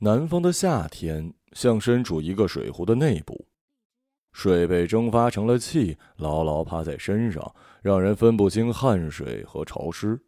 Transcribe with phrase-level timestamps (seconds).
[0.00, 3.46] 南方的夏天像身处一个水壶的内部，
[4.32, 7.52] 水被蒸发成了气，牢牢趴在身上，
[7.82, 10.20] 让人分不清汗水和潮湿。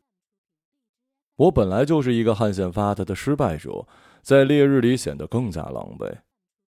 [1.36, 3.86] 我本来就是一个汗腺发达的失败者，
[4.22, 6.18] 在烈日里显得更加狼狈。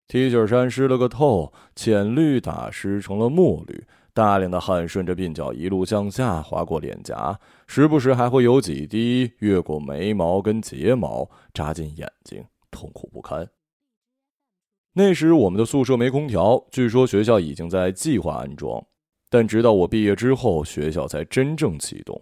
[0.08, 3.84] T 恤衫湿了个透，浅绿打湿成了墨绿，
[4.14, 13.48] 大量的汗顺着鬓角一路向下滑过脸颊，时不时还会有几滴越过眉毛跟睫毛，扎进眼睛，痛苦不堪。
[14.94, 18.84] 那时我们的宿舍没空调，据说学校已经在计划安装，
[19.30, 22.22] 但直到我毕业之后，学校才真正启动。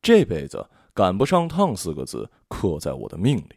[0.00, 3.56] 这辈子赶不上趟四个字刻在我的命里。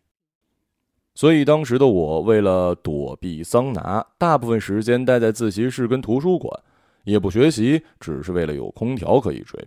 [1.14, 6.62] 所以当时的我，为了躲避桑拿，大部分时间待在自习室跟图书馆，
[7.05, 9.66] 也不学习，只是为了有空调可以吹。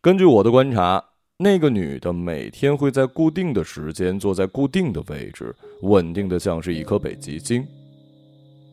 [0.00, 1.04] 根据我的观察，
[1.38, 7.66] 那个女的每天会在固定的时间坐在固定的位置，稳定的像是一颗北极星，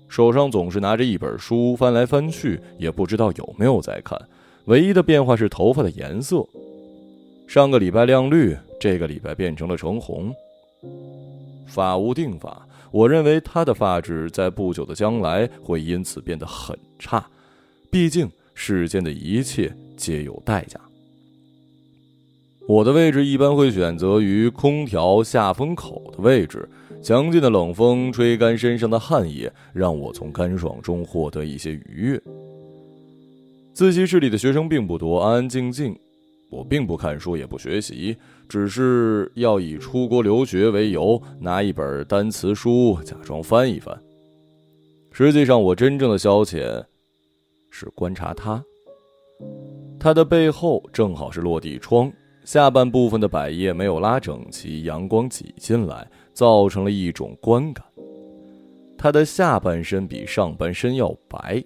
[0.07, 4.17] 手上总是拿着一本书，翻来翻去，也不知道有没有在看。
[4.65, 6.47] 唯一的变化是头发的颜色，
[7.49, 10.33] 上个礼拜亮绿，这个礼拜变成了橙红。
[11.67, 17.27] 发无定法，我认为她的发质在不久的将来会因此变得很差。
[17.91, 20.79] 毕竟世间的一切皆有代价。
[22.65, 26.67] 我的位置一般会选择于空调下风口的位置，
[27.01, 32.21] 强劲的冷风吹干身上的汗液，让我从干爽中获得一些愉悦。
[33.73, 35.93] 自习室里的学生并不多，安安静静。
[36.49, 38.15] 我并不看书，也不学习，
[38.47, 43.99] 只是要以出国留学为由，拿一本单词书假装翻一翻。
[45.11, 46.83] 实际上，我真正的消遣
[47.71, 48.63] 是观察他。
[49.99, 52.11] 他的背后正好是落地窗，
[52.45, 57.85] 下半部分的百叶没有拉整齐，阳光挤进来，造成了一种观感。
[58.97, 61.63] 他的下半身比上半身要白。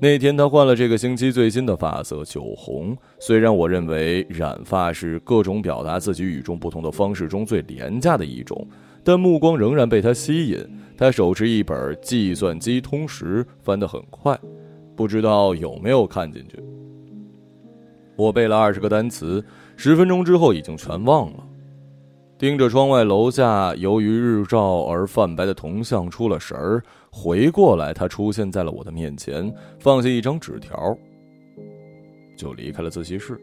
[0.00, 2.96] 那天他换了这个星期最新的发色酒红。
[3.18, 8.66] 虽然我认为染发是各种表达自己与众不同的方式中最廉价的一种，
[9.04, 10.58] 但目光仍然被他吸引。
[10.96, 14.38] 他手持一本计算机通识，翻得很快，
[14.96, 16.58] 不知道有没有看进去。
[18.20, 19.42] 我背了二十个单词，
[19.76, 21.38] 十分钟之后已经全忘了。
[22.36, 30.94] 盯着窗外楼下由于日照而泛白的铜像出了神儿，回过来，他出现在了我的面前，放下一张纸条，
[32.36, 33.40] 就离开了自习室。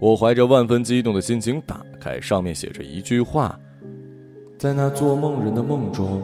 [0.00, 3.56] 我怀着万分激动的心情打开，上面写着一句话
[4.58, 6.22] ：“在那做梦人的梦中，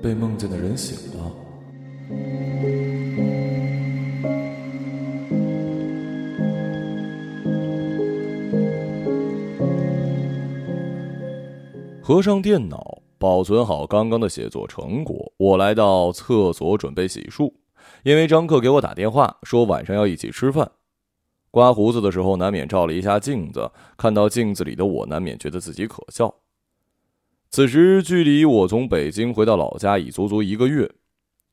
[0.00, 1.32] 被梦见的人醒了。”
[12.06, 15.32] 合上电脑，保存好刚刚的写作成果。
[15.38, 17.50] 我来到厕所准备洗漱，
[18.02, 20.70] 因为张克给我打电话说晚上要一起吃饭。
[21.50, 26.34] 刮胡子的时候，难免照了一下镜子，看到镜子里的我，难免觉得自己可笑。
[27.48, 30.92] 此时距离我从北京回到老家已足足一个月，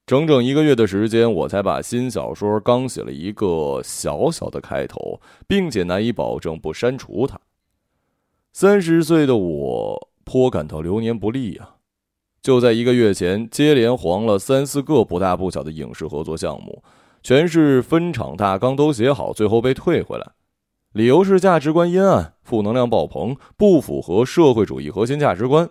[0.05, 7.39] 整整一个月的时间，我才把新小说刚写了一个小小的开头，并且难以保证不删除它。
[8.51, 10.10] 三十岁的我。
[10.23, 11.75] 颇感到流年不利呀！
[12.41, 16.83] 就在一个月前，接连黄了三四个不大不小的影视合作项目，
[17.21, 20.31] 全是分场大纲都写好，最后被退回来，
[20.93, 25.69] 理由是价值观阴暗、负能量爆棚，不符合社会主义核心价值观。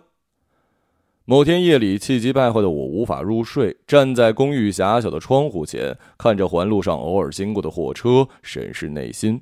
[1.25, 9.41] 某天夜里，气急败坏的我无法入睡，站在公寓狭小的窗户前，看着环路上偶尔经过的货车，审视内心。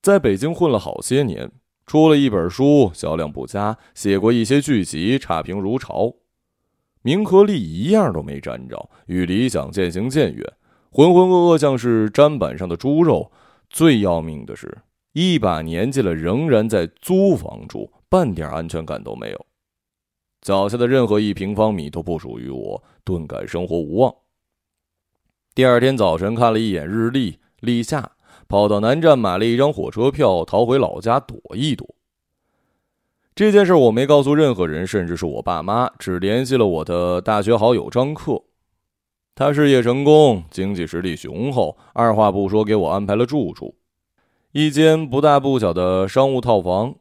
[0.00, 1.50] 在北京混了好些年。
[1.86, 6.12] 出了一本书，销量不佳；写过一些剧集，差评如潮，
[7.02, 10.44] 名和利一样都没沾着，与理想渐行渐远，
[10.90, 13.30] 浑浑噩噩像是砧板上的猪肉。
[13.70, 14.78] 最要命的是，
[15.12, 19.46] 一把年纪了，仍然在租房住，半点安全感都没有。
[20.40, 24.14] 脚下的任何一平方米都不属于我，顿感生活无望。
[25.54, 28.15] 第二天早晨看了一眼日历，立夏。
[28.48, 31.94] 跑到南站买了一张火车票，逃回老家躲一躲。
[33.34, 38.42] 这件事我没告诉任何人，甚至是我爸妈，只联系了我的大学好友张克。
[39.34, 43.74] 他事业成功，经济实力雄厚，二话不说给我安排了住处，
[44.52, 46.94] 一间不大不小的商务套房，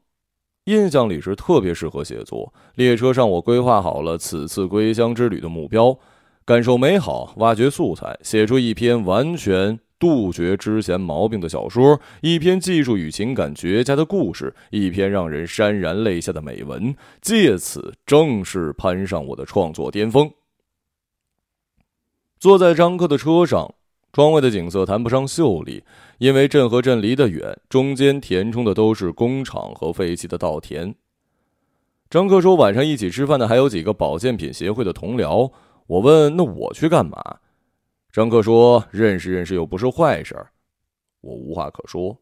[0.65, 2.53] 印象里是特别适合写作。
[2.74, 5.97] 列车上我规划好了此次归乡之旅的目标，
[6.44, 9.80] 感受美好，挖掘素材，写出一篇完全。
[9.97, 20.30] 杜绝之前毛病的小说，一篇技术与情感绝佳的故事，一篇让人潸然泪下的美文，借此正式攀上我的创作巅峰。
[22.38, 23.74] 坐在张克的车上，
[24.12, 25.83] 窗外的景色谈不上秀丽，
[26.18, 30.94] 因为镇和镇离得远，中间填充的都是工厂和废弃的稻田。
[32.09, 35.51] 张克说：“晚上一起吃饭的还有几个保健品协会的同僚。”
[35.88, 37.18] 我问：“那我去干嘛？”
[38.16, 40.34] 张克说：“认识认识又不是坏事。”
[41.20, 42.18] 我无话可说，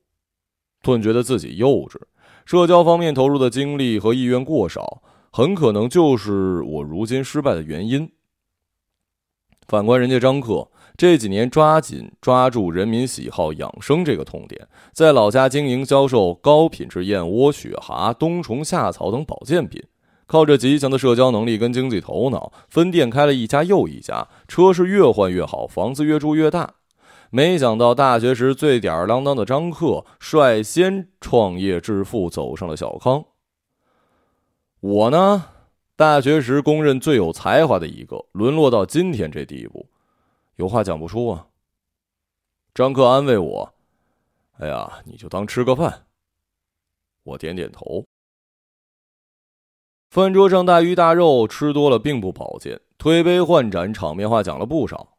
[0.81, 2.01] 顿觉得自己幼稚，
[2.45, 8.11] 社交方面投入的精力和意愿过少，很可能就是我如今失败的原因。
[9.67, 10.67] 反观人家张克，
[10.97, 19.79] 这几年抓紧抓住人民喜好养生这个痛点，在老家经营销售高品质燕窝、雪蛤、冬虫夏草等保健品，
[20.25, 26.75] 靠着极强的社交能力跟经济头脑，分店开了一家又一家，车是越换越好，房子越住越大。
[27.29, 33.25] 没想到大学时最吊儿郎当的张克，率先创业致富，走上了小康。
[34.79, 35.45] 我呢？
[35.95, 39.87] 大学时公认最有才华的一个，沦落到今天这地步，
[40.55, 41.47] 有话讲不出啊。
[42.73, 43.73] 张克安慰我
[44.57, 46.05] ：“哎呀，你就当吃个饭。”
[47.23, 48.03] 我点点头。
[50.13, 55.15] 饭桌上大鱼大肉吃多了并不保健，推杯换盏，场面话讲了不少。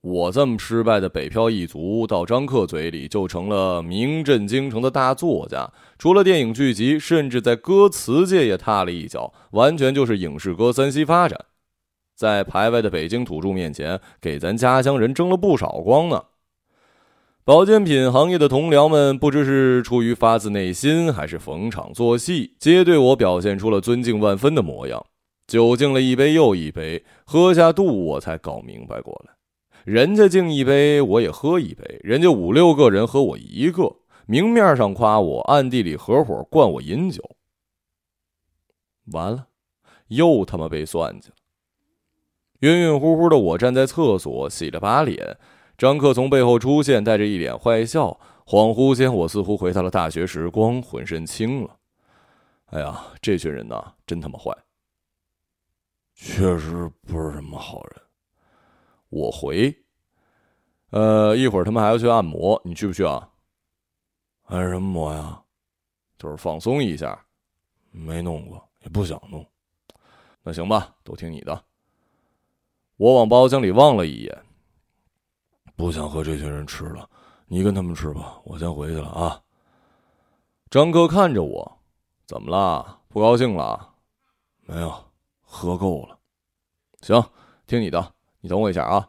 [0.00, 5.68] 我这么失败的北漂一族，到张克嘴里就成了名震京城的大作家。
[5.98, 11.46] 除了电影剧集，甚至在歌词界也踏了一脚，完全就是影视歌三栖发展。
[12.14, 16.22] 在排外的北京土著面前，给咱家乡人争了不少光呢。
[17.44, 25.04] 保健品行业的同僚们，不知是出于发自内心，还是逢场作戏，皆对我表现出了尊敬万分的模样。
[25.48, 29.34] 酒敬了一杯又一杯，喝下肚，我才搞明白过来。
[29.82, 32.00] 人家敬一杯，我也喝一杯。
[32.04, 33.96] 人家五六个人喝我一个，
[34.26, 37.28] 明面上夸我，暗地里合伙灌我饮酒。
[39.06, 39.48] 完了，
[40.06, 41.34] 又他妈被算计了。
[42.60, 45.36] 晕晕乎乎的我站在厕所洗了把脸，
[45.82, 48.20] 张克从背后出现，带着一脸坏笑。
[48.46, 51.76] 恍惚间，我似乎回到了大学时光，浑身轻了。
[52.66, 54.56] 哎呀，这群人呐，真他妈坏，
[56.14, 58.00] 确实不是什么好人。
[59.08, 59.76] 我回，
[60.90, 63.28] 呃，一会儿他们还要去按摩，你去不去啊？
[64.44, 65.42] 按什么摩呀？
[66.16, 67.26] 就是放松一下。
[67.90, 69.44] 没弄过，也不想弄。
[70.44, 71.60] 那行吧，都听你的。
[72.98, 74.42] 我往包厢里望了一眼，
[75.76, 77.08] 不想和这群人吃了，
[77.46, 79.40] 你跟他们吃吧，我先回去了啊。
[80.70, 81.78] 张哥看着我，
[82.26, 82.98] 怎么了？
[83.08, 83.90] 不高兴了？
[84.64, 84.92] 没有，
[85.40, 86.16] 喝够了。
[87.02, 87.22] 行，
[87.66, 88.12] 听你的。
[88.40, 89.08] 你等我一下啊！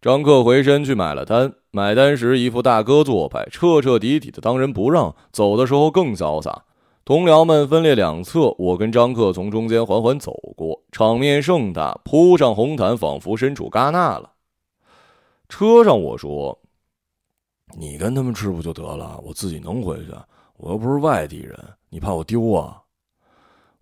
[0.00, 5.14] 张克回身去买了单，买单时一副大哥做派，彻彻底底的当仁不让。
[5.32, 6.64] 走的时候更潇洒。
[7.04, 14.31] 同僚们分列两侧，我跟张克从中间缓缓走过，场面盛大，铺上红毯，仿佛身处戛纳了。
[15.52, 16.58] 车上我说
[17.76, 19.20] ：“你跟他们吃不就得了？
[19.22, 20.10] 我自己能回去。
[20.54, 21.54] 我又不是外地人，
[21.90, 22.82] 你怕我丢啊？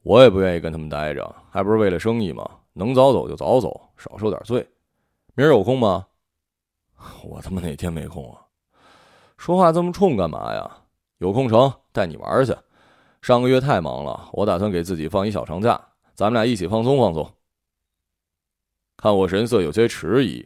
[0.03, 2.45] 我也不愿意跟他们待着，还不是为了生意吗？”
[2.75, 4.69] 能早走就早走，少受点罪。
[5.37, 6.09] 明儿有空吗？
[7.23, 8.43] 我他妈哪天没空啊？
[9.37, 10.69] 说话这么冲干嘛呀？
[11.19, 12.53] 有空成带你玩去。
[13.23, 15.81] 上个月太忙了，我打算给自己放一小长假，
[16.17, 17.33] 咱们俩一起放松放松。
[18.97, 20.45] 看我神色有些迟疑，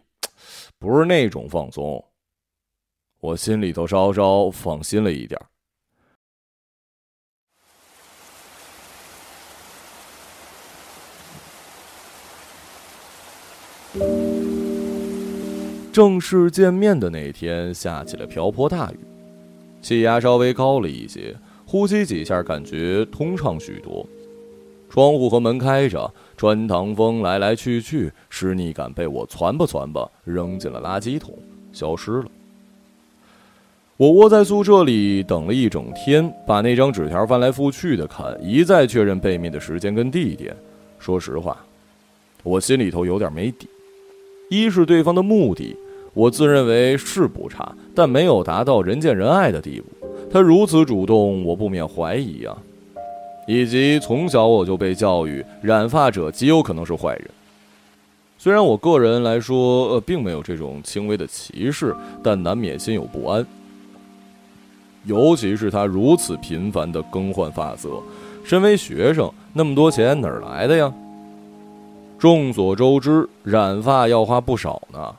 [0.85, 2.05] 不是那种放松。
[3.21, 5.41] 我心里头稍稍放心了一点。
[15.91, 18.99] 正式见面的那天，下起了瓢泼大雨，
[19.81, 24.07] 气压稍微高了一些，呼吸几下感觉通畅许多。
[24.91, 31.37] 窗户和门开着，穿堂风来来去去，湿腻感被我攒吧攒吧扔进了垃圾桶，
[31.73, 32.27] 消失了。
[33.97, 40.57] 我窝在宿舍里等了一整天，把那张纸条翻来覆去的看，一再确认背面的时间跟地点。
[40.99, 41.57] 说实话，
[42.43, 43.69] 我心里头有点没底。
[44.51, 45.77] 一是对方的目的。
[46.13, 50.07] 我自认为是不差，但没有达到人见人爱的地步。
[50.31, 52.57] 他如此主动，我不免怀疑啊。
[53.47, 57.29] 以及从小我就被教育，染发者极有可能是坏人。
[58.39, 63.47] 虽然我个人来说，呃，并没有这种轻微的歧视，但难免心有不安。
[65.05, 67.91] 尤其是他如此频繁的更换发色，
[68.43, 70.93] 身为学生，那么多钱哪儿来的呀？
[72.19, 75.15] 众所周知，染发要花不少呢。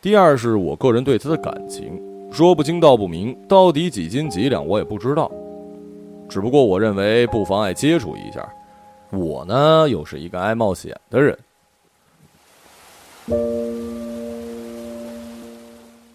[0.00, 2.00] 第二是我个人对他的感情，
[2.32, 5.30] 说不清道不明，到底几斤几两我也不知道。
[6.32, 8.50] 只不过我认为不妨碍接触一下。
[9.10, 11.38] 我呢，又是一个爱冒险的人。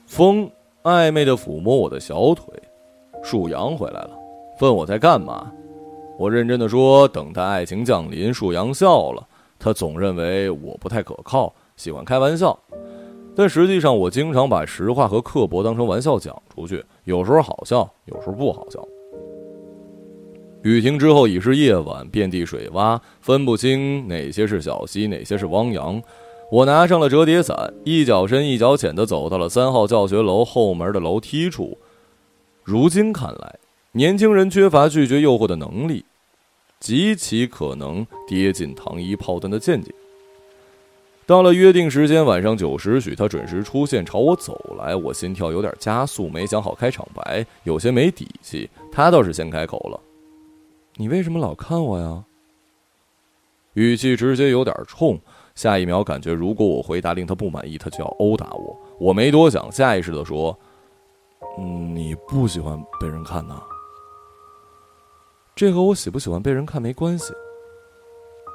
[0.08, 0.50] 风
[0.82, 2.46] 暧昧的抚摸我的小腿，
[3.24, 4.10] 树阳回来了，
[4.60, 5.52] 问我在干嘛。
[6.18, 8.34] 我认真的说，等待爱情降临。
[8.34, 9.24] 树阳笑了，
[9.60, 12.58] 他总认为我不太可靠，喜欢开玩笑，
[13.36, 18.84] 但实际上我经常把实话和刻薄当成玩笑讲出去，有时候好笑，有时候不好笑。
[20.68, 26.04] 雨停之后已是夜晚，遍地水洼，分不清哪些是小溪，哪些是汪洋。
[26.52, 31.78] 我拿上了折叠伞，一脚深一脚浅地走到了三号教学楼后门的楼梯处。
[32.66, 33.56] 如今看来，
[33.94, 36.04] 年轻人缺乏拒绝诱惑的能力，
[36.82, 39.94] 极其可能跌进糖衣炮弹的陷阱。
[41.26, 44.94] 到了约定时间，晚上九时许，他准时出现，朝我走来。
[44.94, 48.70] 我心跳有点加速，没想好开场白，有些没底气。
[48.92, 50.00] 他倒是先开口了
[50.98, 52.24] ：“你为什么老看我呀？”
[53.74, 55.20] 语气直接有点冲。
[55.54, 58.80] 下一秒，感觉如果我回答令他不满意，他就要殴打我。
[59.00, 60.56] 我没多想，下意识的说
[61.58, 63.60] ：“嗯，你不喜欢被人看呐？
[65.56, 67.34] 这和我喜不喜欢被人看没关系。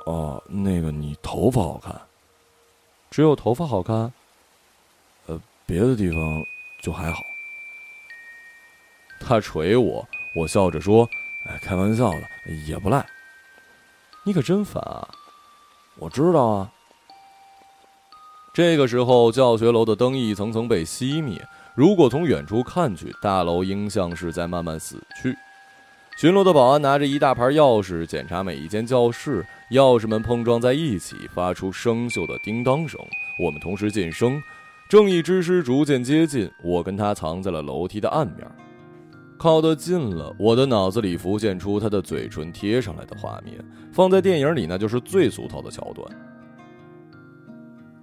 [0.06, 2.00] 哦，那个你头发好看，
[3.10, 4.12] 只有头发好看？
[5.26, 6.44] 呃，别的地方
[6.82, 7.18] 就还好。”
[9.18, 10.06] 他捶我，
[10.36, 11.08] 我笑着说
[11.52, 12.22] ：“哎，开玩笑的，
[12.66, 13.04] 也不赖。
[14.24, 15.06] 你可真烦啊！
[15.98, 16.72] 我知道啊。”
[18.54, 21.46] 这个时候，教学楼的灯一层层被熄灭。
[21.74, 25.36] 如果从远处看去，大楼应像是在慢慢死去。
[26.18, 29.44] 巡逻的保安拿着一大盘钥匙，检查每一间教室。
[29.70, 33.00] 钥匙们碰撞在一起，发出生锈的叮当声。
[33.38, 34.42] 我们同时噤声。
[34.88, 38.46] 正义之师逐渐接近，我跟他藏在了楼梯的暗面。
[39.42, 43.58] 靠得近了，我的脑子里浮现出他的嘴唇贴上来的画面。
[43.92, 46.08] 放在电影里，那就是最俗套的桥段。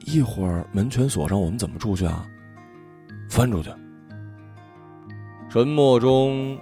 [0.05, 2.27] 一会儿门全锁上，我们怎么出去啊？
[3.29, 3.69] 翻出去。
[5.49, 6.57] 沉默中，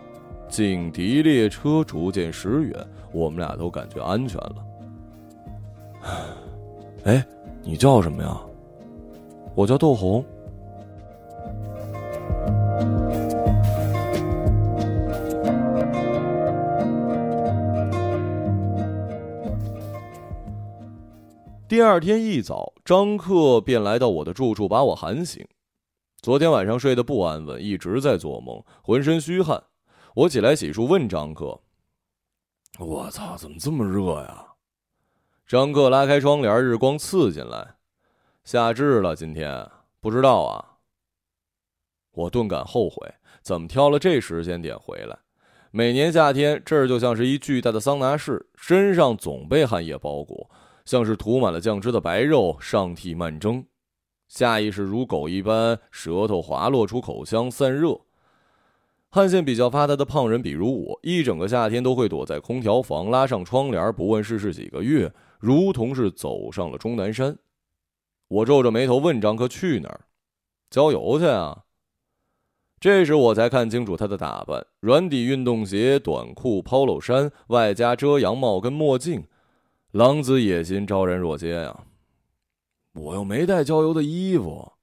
[0.48, 4.56] 警笛列车逐渐驶远，我们俩都感觉安全了。
[7.06, 7.26] 哎，
[7.64, 8.40] 你叫什么呀？
[9.56, 10.24] 我叫窦红。
[21.68, 25.46] 第二天一早，张克便来到我的住处，把我喊醒。
[26.22, 29.62] 昨天晚上睡得不安稳，一直在做梦，浑身虚汗。
[30.16, 31.60] 我起来洗漱，问张克
[32.80, 34.46] ：“我操，怎么这么热呀？”
[35.46, 37.76] 张克拉开窗帘，日光刺进来。
[38.46, 39.70] 夏至了，今天
[40.00, 40.78] 不知道啊。
[42.14, 45.20] 我顿感后悔，怎么挑了这时间点回来？
[45.72, 50.50] 每年夏天，这儿就像是一巨大的桑拿室，身上总被汗液包裹。
[50.88, 53.66] 像是涂满了酱汁的白肉，上屉慢蒸，
[54.30, 58.00] 下意识如狗一般，舌头滑落出口腔散热。
[59.10, 67.38] 汗腺比较发达的胖人，比如我，一整个夏天都会躲在空调房，拉上窗帘，不问世事几个月，如同是走上了终南山。
[68.30, 70.06] 我皱着眉头问张克去哪儿？
[70.70, 71.64] 郊游去啊。
[72.80, 79.26] 这时我才看清楚他的打扮：软底运动鞋、短裤、polo 衫，外加遮阳帽跟墨镜。
[79.98, 81.76] 狼子野心昭然若揭呀！
[82.94, 84.74] 我又没带郊游的衣服。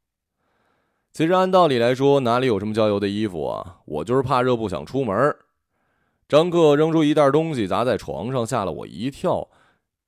[1.13, 3.79] 其实按道理来说，哪里有什么郊游的衣服啊？
[3.85, 5.37] 我就是怕热，不想出门。
[6.29, 9.49] 张克扔出一袋东西砸在床上，吓了我一跳。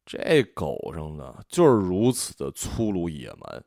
[0.04, 3.64] 这狗上的就是如此的粗鲁野蛮。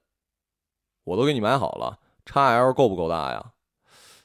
[1.05, 3.53] 我都给你买好了，XL 够不够大呀？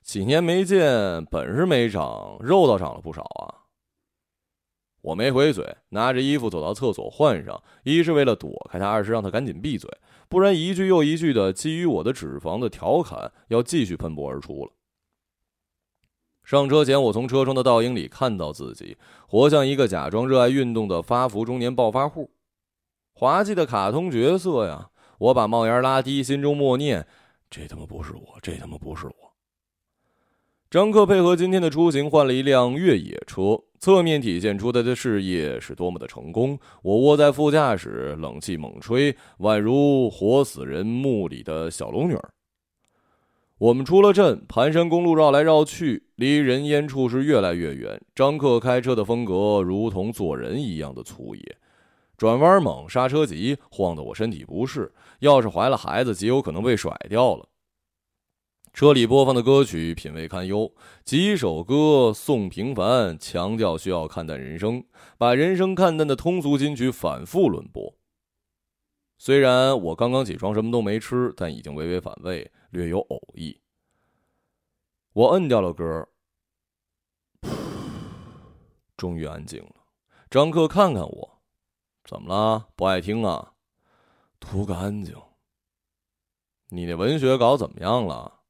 [0.03, 3.63] 几年没见，本事没长，肉倒长了不少啊。
[5.05, 7.63] 我没回嘴，拿着衣服走到厕所换上。
[7.83, 9.91] 一是为了躲开他，二是让他赶紧闭嘴，
[10.31, 14.73] 不然一句又一句的基于我的脂肪的调侃要继续喷薄而出了。
[16.43, 18.97] 上车前，我从车窗的倒影里看到自己，
[19.29, 22.31] 活像一个假装热爱运动的发福中年暴发户，
[23.13, 24.91] 滑稽的卡通角色呀！
[25.19, 27.07] 我把帽檐拉低，心中默念：
[27.51, 29.15] 这他妈不是我，这他妈不是我。
[30.71, 36.59] 张克配合今天的出行，换了一辆越野车，侧面体现出他的事业是多么的成功。
[36.81, 42.31] 我窝在副驾驶，冷气猛吹，宛如活死人墓里的小龙女儿。
[43.59, 48.01] 我们出了镇，盘山公路绕来绕去，离人烟处是越来越远。
[48.15, 51.57] 张克开车的风格如同做人一样的粗野，
[52.17, 54.91] 转弯猛，刹车急，晃得我身体不适。
[55.19, 57.47] 要是怀了孩子，极有可能被甩掉了。
[58.75, 64.85] 车里播放的歌曲品味堪忧，几首歌颂平凡，强调需要看淡人生，
[65.17, 67.95] 把人生看淡的通俗金曲反复轮播。
[69.17, 73.61] 虽然我刚刚起床什么都没吃，但已经微微反胃，略有呕意。
[75.13, 76.09] 我摁掉了歌，
[78.97, 79.87] 终于安静了。
[80.29, 81.43] 张克看看我，
[82.05, 82.67] 怎么了？
[82.75, 83.53] 不爱听啊？
[84.41, 85.15] 图个安静。
[86.71, 88.41] 你那文学稿怎么样了？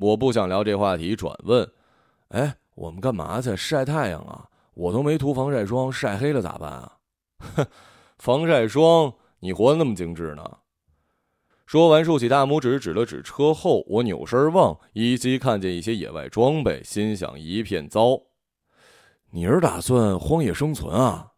[0.00, 1.70] 我不想聊这话题，转问
[2.28, 3.54] ：“哎，我们干嘛去？
[3.54, 4.48] 晒太阳啊？
[4.72, 6.96] 我都没涂防晒霜，晒黑了咋办啊？”
[7.54, 7.66] 哼，
[8.18, 9.12] 防晒霜。
[9.40, 10.58] 你活得那么精致呢？
[11.66, 13.84] 说完，竖起大拇指指了指车后。
[13.86, 18.20] 我扭身望，依稀看见一些野外装备，心想一片糟。
[19.30, 21.32] 你是打算荒野生存啊？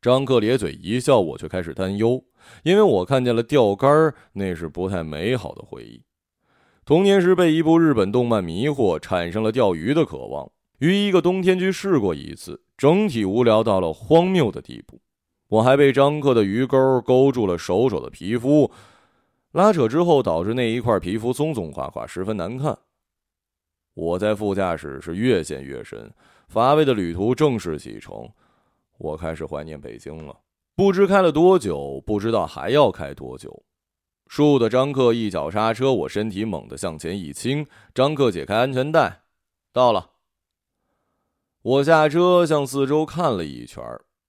[0.00, 2.24] 张克咧嘴一笑，我却开始担忧，
[2.62, 6.02] 因为我看见了钓竿，那是不太美好的回忆。
[6.88, 14.98] 童年时被一部日本动漫迷惑，产生了钓鱼的渴望，于一个冬天去试过一次，整体无聊到了荒谬的地步。
[15.48, 18.70] 我还被张克的鱼钩勾住了手手的皮肤，
[19.52, 22.78] 拉扯之后导致那一块皮肤松松垮垮，十分难看。
[23.92, 26.10] 我在副驾驶是越陷越深，
[26.48, 28.26] 乏味的旅途正式启程。
[28.96, 30.34] 我开始怀念北京了，
[30.74, 33.62] 不知开了多久，不知道还要开多久。
[34.28, 39.22] 倏地，张克一脚刹车，我身体猛地向前一倾，张克解开安全带，
[39.72, 40.10] 到了。
[41.62, 43.82] 我下车，向四周看了一圈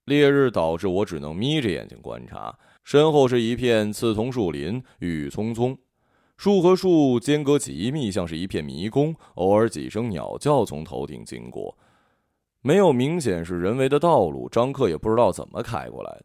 [0.04, 5.78] 烈日导致我只能眯着眼睛观察，身后是一片刺桐树林，郁郁葱葱，
[6.36, 9.14] 树和树间隔极密，像是一片迷宫。
[9.34, 11.76] 偶尔几声鸟叫从头顶经过，
[12.62, 16.22] 没有明显是人为的道路，张克也不知道怎么开过来。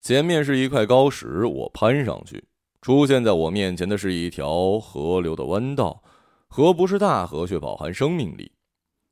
[0.00, 2.44] 前面是一块高石，我攀上去，
[2.84, 6.02] 出现在我面前的是一条河流的弯道，
[6.48, 8.52] 河不是大河，却饱含生命力。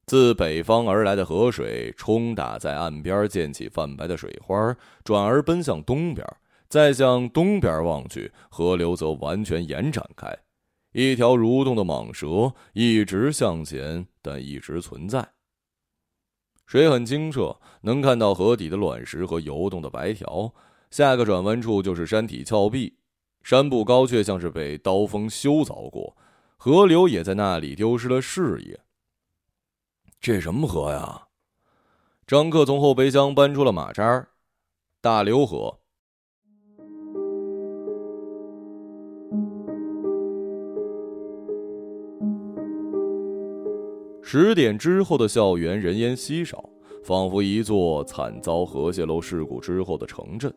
[0.05, 6.23] 自北方而来的河水冲打在岸边，溅起泛白的水花，转而奔向东边。
[6.69, 10.37] 再向东边望去，河流则完全延展开，
[10.93, 15.27] 一条蠕动的蟒蛇一直向前，但一直存在。
[16.67, 20.53] 水很清澈，能看到河底的卵石和游动的白条。
[20.91, 22.95] 下个转弯处就是山体峭壁，
[23.43, 26.17] 山不高，却像是被刀锋修凿过。
[26.57, 28.79] 河流也在那里丢失了视野。
[30.21, 31.27] 这什么河呀？
[32.25, 34.29] 张克从后备箱搬出了马扎
[35.01, 35.81] 大流河。
[44.23, 46.71] 十点之后的校园人烟稀少，
[47.05, 50.55] 仿佛一座惨遭核泄漏事故之后的城镇。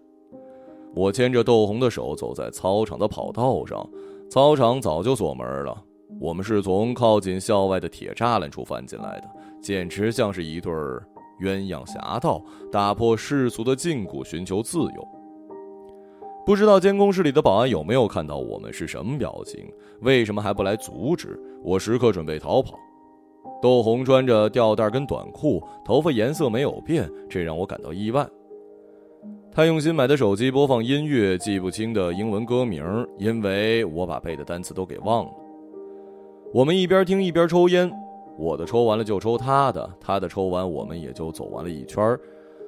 [0.96, 3.88] 我牵着窦红的手走在操场的跑道上，
[4.30, 5.78] 操场早就锁门了。
[6.22, 9.30] 我们是从靠近校外的铁栅栏处翻进来的。
[9.62, 10.72] 简直像是一对
[11.42, 15.08] 鸳鸯侠盗，打破世俗的禁锢，寻求自由。
[16.46, 19.68] 不知道监控室里的保安有没有看到我们是什么表情？
[20.02, 21.38] 为什么还不来阻止？
[21.64, 22.80] 我时刻准备逃跑。
[23.62, 28.26] 窦红穿着吊带跟短裤，头发颜色没有变，这让我感到意外。
[29.56, 32.84] 他用新买的手机播放音乐，记不清的英文歌名，
[33.18, 35.32] 因为我把背的单词都给忘了。
[36.54, 37.90] 我们一边听一边抽烟。
[38.38, 42.20] 我的抽完了就抽他的，他的抽完我们也就走完了一圈儿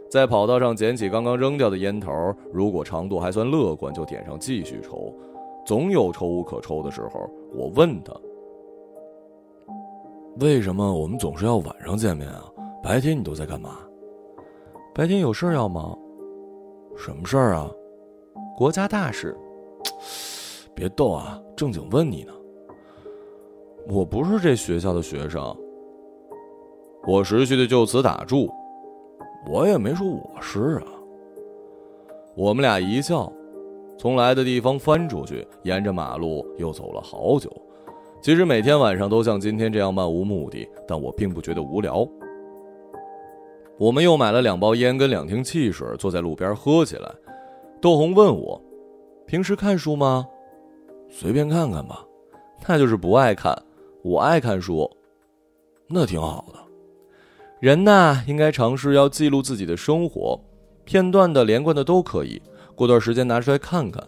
[0.09, 5.13] 在跑道上捡起刚刚扔掉的烟头，如果长度还算乐观，就点上继续抽。
[5.65, 7.29] 总有抽无可抽的时候。
[7.53, 8.13] 我问他
[10.39, 12.45] ：“为什么我们总是要晚上见面啊？
[12.81, 13.71] 白天你都在干嘛？
[14.95, 15.99] 白天有事要忙。
[16.97, 17.69] 什么事儿啊？
[18.57, 19.37] 国家大事。
[20.75, 22.33] 别逗啊，正经问你呢。”
[23.87, 25.55] 我不是这学校的学生。
[27.07, 28.49] 我识趣的就此打住，
[29.49, 30.87] 我也没说我是啊。
[32.35, 33.31] 我们俩一笑，
[33.97, 37.49] 从来的地方翻出去，沿着马路又走了好久。
[38.21, 42.05] 其实每天晚上都像今天这样漫无目的，但我并不觉得无聊。
[43.77, 47.13] 我们又买了两包烟跟两听汽水，坐在路边喝起来。
[47.79, 48.59] 窦红问我
[49.27, 50.27] ：“平时看书吗
[51.09, 52.03] ？”“随便看看吧。
[52.67, 53.55] ”“那就是不爱看。”
[54.03, 54.89] 我爱看书，
[55.87, 56.59] 那挺好的。
[57.59, 60.39] 人呐，应该尝试要记录自己的生活，
[60.85, 62.41] 片段的、连贯的都可以。
[62.73, 64.01] 过段时间拿出来看看。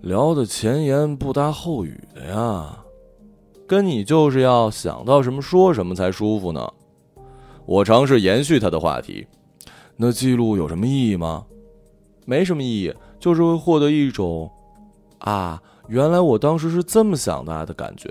[0.00, 2.84] 聊的前言不搭后语的呀，
[3.66, 6.70] 跟你就是要想到什么说什么才舒服呢。
[7.66, 9.26] 我尝试延续他的话题。
[9.96, 11.46] 那记录有什么意义吗？
[12.26, 14.50] 没什么意义，就是会获得一种，
[15.18, 15.62] 啊。
[15.86, 18.08] 原来我当时是这么想的的感觉，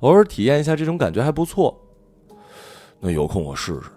[0.00, 1.74] 偶尔体验一下这种感觉还不错。
[3.00, 3.90] 那有空我试试。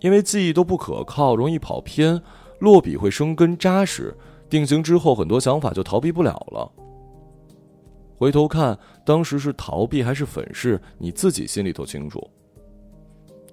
[0.00, 2.20] 因为记忆都不可靠，容易跑偏，
[2.60, 4.16] 落笔会生根扎实，
[4.48, 6.72] 定型之后很多想法就逃避不了了。
[8.16, 12.26] 回头看当时是逃避还是粉饰，你自己心里头清楚。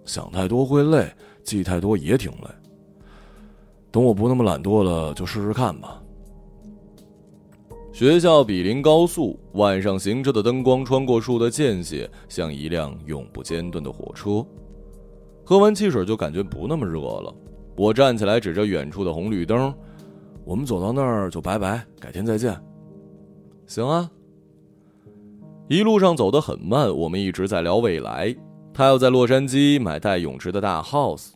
[0.06, 1.12] 想太多会累，
[1.44, 2.48] 记太多也挺累。
[3.92, 6.02] 等我不那么懒惰了，就试试看吧。
[7.92, 14.46] 学校比邻高速，晚上行车的灯光穿过树的间隙，像一辆永不间断的火车。
[15.44, 17.34] 喝完汽水就感觉不那么热了。
[17.76, 19.74] 我站起来指着远处的红绿灯
[20.46, 22.56] ：“我们走到那儿就拜拜，改天再见。”
[23.66, 24.10] 行啊。
[25.68, 28.36] 一路上走得很慢，我们一直在聊未来。
[28.80, 31.32] 他要在洛杉矶买带泳池的大 house，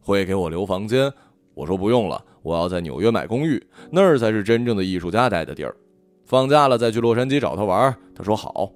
[0.00, 1.12] 会给我留房间。
[1.54, 5.76] 我说不用了，我要在纽约买公寓，那儿才是真正的艺术家待的地儿。
[6.26, 7.96] 放假了再去洛杉矶找他玩。
[8.16, 8.72] 他说好。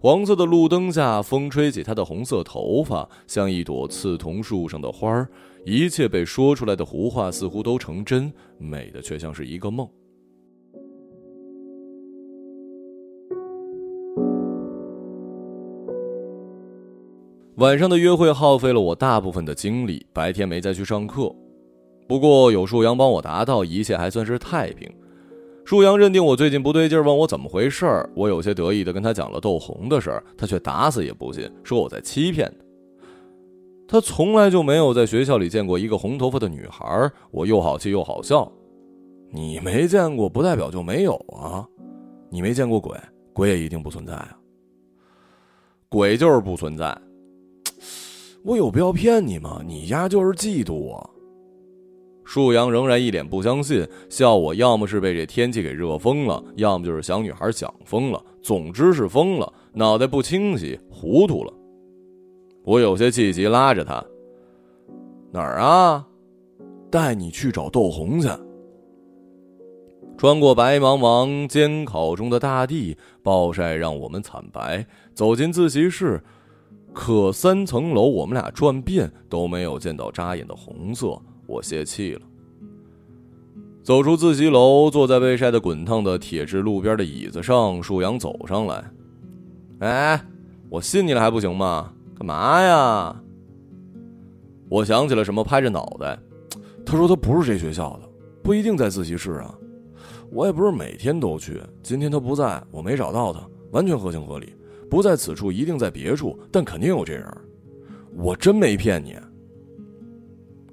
[0.00, 5.28] 黄色的路灯下，风吹起他的红色头发，像一朵刺桐树上的花儿。
[5.66, 9.86] 一切被说出来的胡话似乎都成真，美的却像是一个梦。
[17.56, 21.32] 晚上的约会耗费了我大部分的精力，白天没再去上课。
[22.08, 24.90] 不过有树阳帮我答到，一切还算是太平。
[25.64, 28.10] 树阳认定我最近不对劲，问我怎么回事儿。
[28.14, 32.64] 我有些得意的跟他讲了窦红的事儿，他却打死也不信，说我在欺骗他。
[33.86, 37.10] 他从来就没有在学校里见过一个红头发的女孩。
[37.30, 38.50] 我又好气又好笑。
[39.30, 41.66] 你没见过不代表就没有啊，
[42.30, 42.98] 你没见过鬼，
[43.32, 44.36] 鬼也一定不存在啊。
[45.88, 46.96] 鬼就是不存在。
[48.44, 49.62] 我有必要骗你吗？
[49.66, 51.10] 你丫就是嫉妒我。
[52.24, 61.52] 树阳仍然一脸不相信，笑我要么是被这天气给热疯了，要么就是小女孩想疯了，总之是疯了，脑袋不清晰，糊涂了。
[62.64, 64.04] 我有些气急，拉着他
[65.32, 66.06] ：“哪儿啊？
[66.90, 68.28] 带你去找窦红去。”
[70.16, 74.86] 穿过白茫茫监考中的大地，暴晒让我们惨白。
[75.14, 76.22] 走进自习室。
[76.94, 82.20] 可三层楼，我们俩转遍都没有见到扎眼的红色，我泄气了。
[83.82, 88.82] 走出自习楼，坐在被晒得滚烫的铁质路边的椅子上，树阳走上来
[89.80, 90.24] ：“哎，
[90.70, 91.92] 我信你了还不行吗？
[92.16, 93.14] 干嘛呀？”
[94.70, 96.18] 我想起了什么，拍着脑袋
[96.86, 98.08] ：“他说他不是这学校的，
[98.42, 99.54] 不一定在自习室啊。
[100.30, 103.40] 我也不是每天都去，今天他不在，我没找到他，
[103.72, 104.54] 完全合情合理。”
[104.94, 107.26] 不在此处，一定在别处，但肯定有这人。
[108.14, 109.16] 我真没骗你。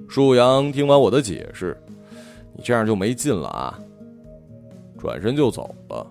[0.07, 1.75] 树阳听完我的解释，
[2.55, 3.79] 你这样就没劲了啊！
[4.99, 6.05] 转身就走了。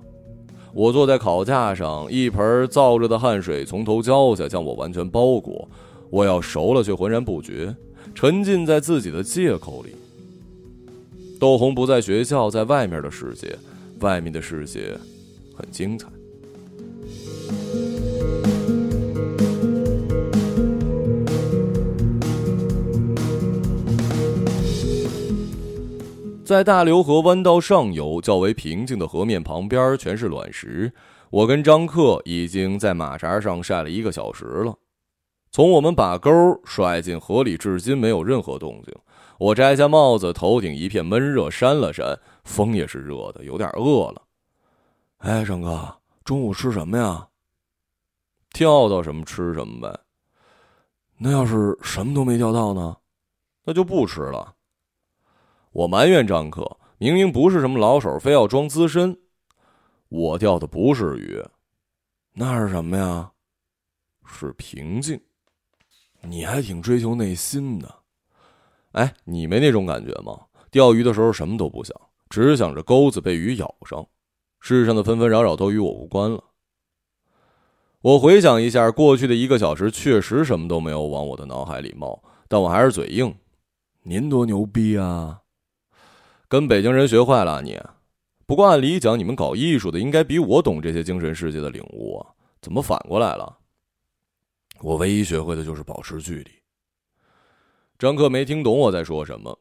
[0.73, 5.69] 我坐在烤架上，一盆燥热的汗水从头浇下，将我完全包裹。
[6.11, 7.73] 我要熟了，却浑然不觉，
[8.13, 9.95] 沉浸在自己的借口里。
[11.39, 13.57] 窦红不在学校，在外面的世界，
[14.01, 14.99] 外面的世界
[15.55, 16.09] 很精彩。
[26.51, 30.93] 在大流河弯道上游较为平静的河面旁边，全是卵石。
[31.31, 34.75] 我跟张克已经在马扎上晒了一个小时了。
[35.53, 38.93] 从我们把钩甩进河里，至今没有任何动静。
[39.39, 44.21] 我摘下帽子，头顶一片闷热，扇了扇，风也是热的，有点饿了。
[45.19, 47.29] 哎，张哥，中午吃什么呀？
[48.53, 50.01] 钓到什么吃什么呗。
[51.17, 52.97] 那要是什么都没钓到呢？
[53.65, 54.53] 那就不吃了。
[55.73, 59.17] 我埋怨张克，明明不是什么老手，非要装资深。
[60.09, 61.41] 我钓的不是鱼，
[62.33, 63.31] 那是什么呀？
[64.27, 65.21] 是平静。
[66.23, 67.95] 你还挺追求内心的。
[68.93, 70.39] 哎，你没那种感觉吗？
[70.71, 71.97] 钓鱼的时候什么都不想，
[72.29, 74.07] 只想着钩子被鱼咬上，
[74.61, 76.43] 世上的纷纷扰扰都与我无关了。
[78.03, 83.33] 我回想一下过去的一个小时，确实什么都没有往我的脑海里冒，但我还是嘴硬。
[84.03, 85.41] 您多牛逼啊！
[86.51, 87.81] 跟北京人学坏了你，
[88.45, 92.27] 不过按理讲，你们搞艺术的应该比我懂这些精神世界的领悟啊，
[92.61, 93.59] 怎么反过来了？
[94.81, 96.51] 我唯一学会的就是保持距离。
[98.01, 99.61] 张克没听懂我在说什么，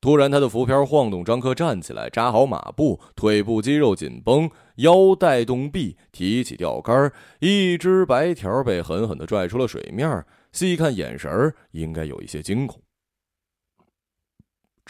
[0.00, 12.80] 突然他的浮漂晃动，张克站起来，扎好马步，腿部肌肉紧绷，腰带动臂，提起钓竿，一只白条被狠狠的拽出了水面，细看眼神儿应该有一些惊恐。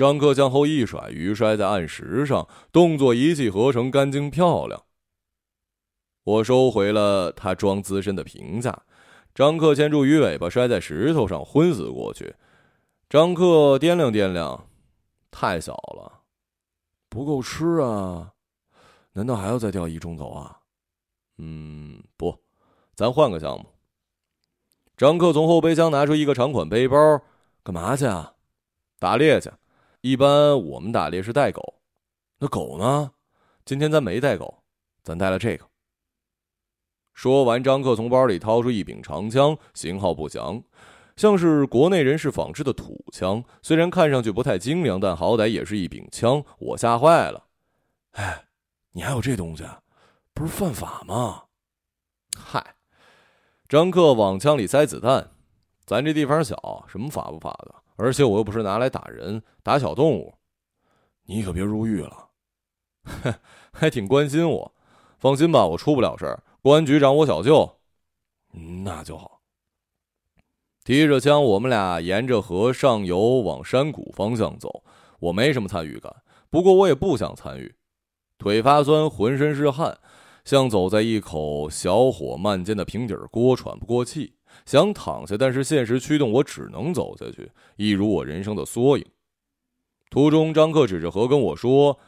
[0.01, 4.83] 张克向后一甩，鱼摔在岸石上，动作一气呵成，干净漂亮。
[6.25, 8.83] 我收回了他装资深的评价。
[9.35, 12.35] 张克牵住鱼尾巴，摔在石头上，昏死过去。
[13.11, 14.67] 张克掂量掂量，
[15.31, 16.23] 太小了，
[17.11, 18.33] 不够吃啊！
[19.13, 20.61] 难道还要再钓一盅走啊？
[21.37, 22.35] 嗯，不，
[22.95, 23.67] 咱换个项目。
[24.97, 26.97] 张克从后备箱拿出一个长款背包，
[27.63, 28.33] 干嘛去啊？
[28.99, 29.51] 打猎去。
[30.03, 31.83] 一般我们打猎是带狗，
[32.39, 33.13] 那狗呢？
[33.67, 34.63] 今天咱没带狗，
[35.03, 35.67] 咱带了这个。
[37.13, 40.63] 说完，张克从包里掏出一柄长枪，型号不详，
[41.17, 43.45] 像是国内人士仿制的土枪。
[43.61, 46.43] 虽然看上去不太精良，但好歹也是一柄枪。
[46.59, 47.45] 我吓坏了。
[48.13, 48.47] 哎，
[48.93, 49.65] 你还有这东西？
[50.33, 51.45] 不是犯法吗？
[52.39, 52.75] 嗨，
[53.69, 55.31] 张克往枪里塞子弹。
[55.85, 57.80] 咱这地方小，什么法不法的？
[58.01, 60.35] 而且我又不是拿来打人、打小动物。
[61.25, 62.29] 你可别入狱了。
[63.73, 64.75] 还挺关心我。
[65.19, 66.43] 放心吧，我出不了事儿。
[66.63, 67.77] 公安局长，我小舅，
[68.85, 69.43] 那就好。
[70.83, 74.83] 提着枪，我们俩沿着河上游往山谷方向走。
[75.19, 76.11] 我没什么参与感，
[76.49, 77.75] 不过我也不想参与。
[78.39, 79.99] 腿发酸，浑身是汗，
[80.47, 84.35] 像走在一口小火慢煎的平底锅，喘不过气，
[84.67, 89.05] 想躺下，但是现实驱动我只能走下去，一如我人生的缩影。
[90.11, 91.99] 途中，张克指着河跟我说：“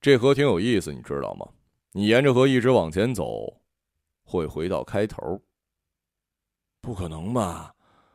[0.00, 1.46] 这河挺有意思，你知道吗？
[1.92, 3.60] 你沿着河一直往前走。”
[4.28, 5.40] 会回到开头？
[6.80, 7.72] 不可能吧？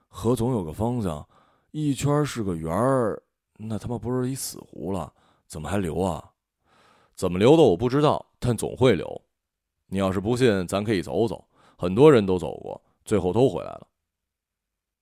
[0.09, 1.25] 河总有个方向，
[1.71, 3.21] 一圈是个圆儿，
[3.57, 5.13] 那他妈不是一死湖了？
[5.47, 6.31] 怎么还流啊？
[7.15, 9.21] 怎么流的我不知道，但总会流。
[9.85, 11.47] 你要是不信，咱可以走走，
[11.77, 13.87] 很多人都走过，最后都回来了。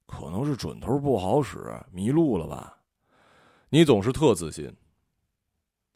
[0.06, 1.58] 可能是准头不好使，
[1.92, 2.80] 迷路了吧？
[3.70, 4.76] 你总是特自信。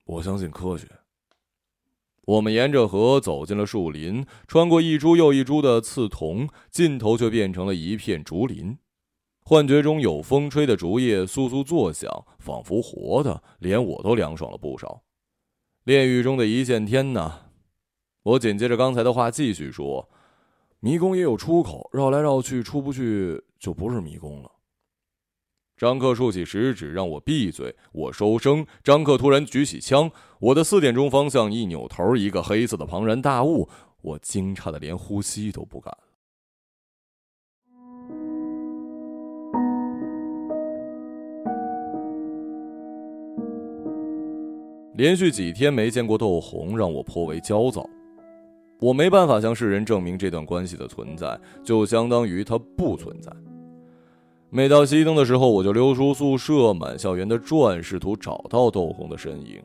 [0.05, 0.87] 我相信科学。
[2.25, 8.77] 我们沿着河走进了树林，穿过一株又一株的刺桐，尽头却变成了一片竹林。
[9.43, 15.03] 幻觉中有风吹的竹叶簌簌作响，仿佛活的，连我都凉爽了不少。
[15.83, 17.47] 炼狱中的一线天呐！
[18.23, 20.09] 我紧接着刚才的话继续说
[20.83, 24.51] ：“迷宫也有出口，绕来绕去出不去，就不是迷宫了。”
[25.79, 28.67] 张克竖起食指让我闭嘴，我收声。
[28.83, 33.69] 张克突然举起枪，我的四点钟方向一扭头，一个黑色的庞然大物，
[34.01, 36.03] 我惊诧的连呼吸都不敢了。
[44.95, 47.89] 连续几天没见过窦红，让我颇为焦躁。
[48.83, 53.31] 我没办法向世人证明这段关系的存在，就相当于它不存在。
[54.49, 59.61] 每到熄灯的时候，我就溜出宿舍，满校园的转，试图找到窦红的身影，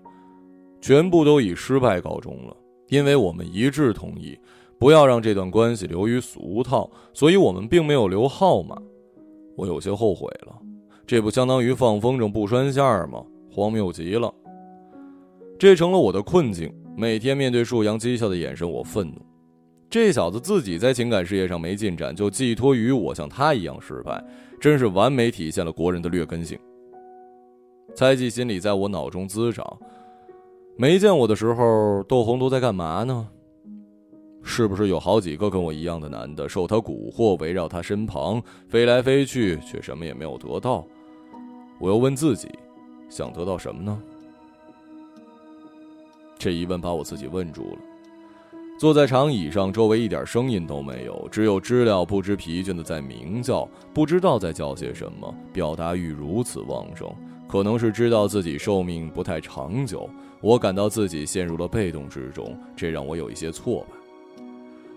[0.81, 2.57] 全部都以失败告终了。
[2.91, 4.39] 因为我们一致同意
[4.79, 8.81] 不要让这段关系流于俗套，所以我们并没有留号码。
[9.57, 10.57] 我有些后悔了，
[11.05, 13.25] 这不相当于放风筝不拴线吗？
[13.51, 14.33] 荒谬极了！
[15.59, 16.73] 这成了我的困境。
[17.01, 19.25] 每天面对树阳讥笑的眼神，我愤怒。
[19.89, 24.21] 这小子自己在情感事业上没进展，就寄托于我像他一样失败。
[24.61, 26.59] 真是完美体现了国人的劣根性。
[27.95, 29.65] 猜忌心理在我脑中滋长。
[30.77, 33.29] 没见我的时候，窦红都在干嘛呢？
[34.43, 40.85] 是不是有好几个跟我一样的男的受他蛊惑，围绕他身旁飞来飞去，却什么也没有得到？
[41.79, 42.49] 我又问自己，
[43.09, 44.03] 想得到什么呢？
[46.39, 47.79] 这一问把我自己问住了。
[48.79, 55.35] 坐在长椅上，周围一点声音都没有，只有知了不知疲倦的在鸣叫，不知道在叫些什么。
[55.53, 57.13] 表达欲如此旺盛，
[57.49, 60.09] 可能是知道自己寿命不太长久。
[60.41, 63.97] 我感到自己陷入了被动之中，这让我有一些挫败。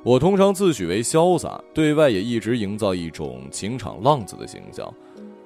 [0.04, 4.94] 我通常自诩为潇洒，对外也一直营造一种情场浪子的形象。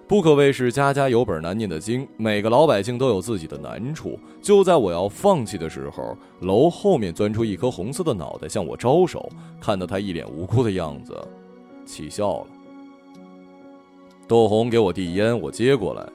[0.08, 4.20] 不可谓是家家有本难念的经，每个老百姓都有自己的难处。
[4.40, 9.28] 就在我要放弃的时候，楼后面钻出一颗红色的脑袋向我招手，
[9.60, 11.18] 看到他一脸无辜的样子，
[11.88, 12.48] 气笑了。
[14.28, 16.08] 窦红给我递烟，我接过来。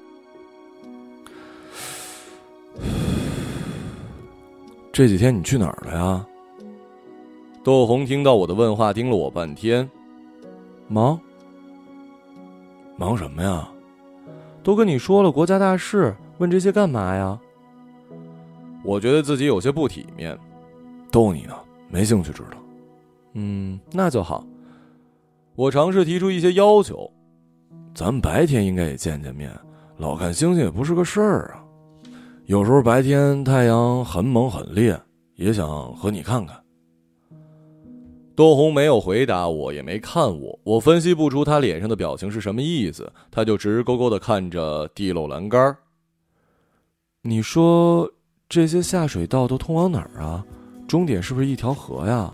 [4.92, 6.24] 这几天你去哪儿了呀？
[7.64, 9.90] 窦红听到我的问话，盯了我半天，
[10.86, 11.20] 忙？
[12.96, 13.69] 忙什么呀？
[14.62, 17.38] 都跟你说了国家大事，问这些干嘛呀？
[18.82, 20.38] 我觉得自己有些不体面，
[21.10, 21.54] 逗你呢，
[21.88, 22.56] 没兴趣知道。
[23.34, 24.44] 嗯，那就好。
[25.54, 27.10] 我尝试提出一些要求，
[27.94, 29.50] 咱们白天应该也见见面，
[29.98, 31.64] 老看星星也不是个事儿啊。
[32.46, 34.98] 有时候白天太阳很猛很烈，
[35.36, 36.56] 也想和你看看。
[38.40, 45.76] 窦红没有回答我，也没看我，我分析不出他脸上的表情是什么意思，他就直勾勾的看着地漏栏杆。
[47.20, 48.10] 你说
[48.48, 50.42] 这些下水道都通往哪儿啊？
[50.88, 52.32] 终点是不是一条河呀？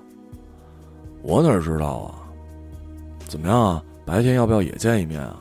[1.23, 2.23] 我哪知道啊？
[3.27, 3.83] 怎么样啊？
[4.05, 5.37] 白天要不要也见一面啊？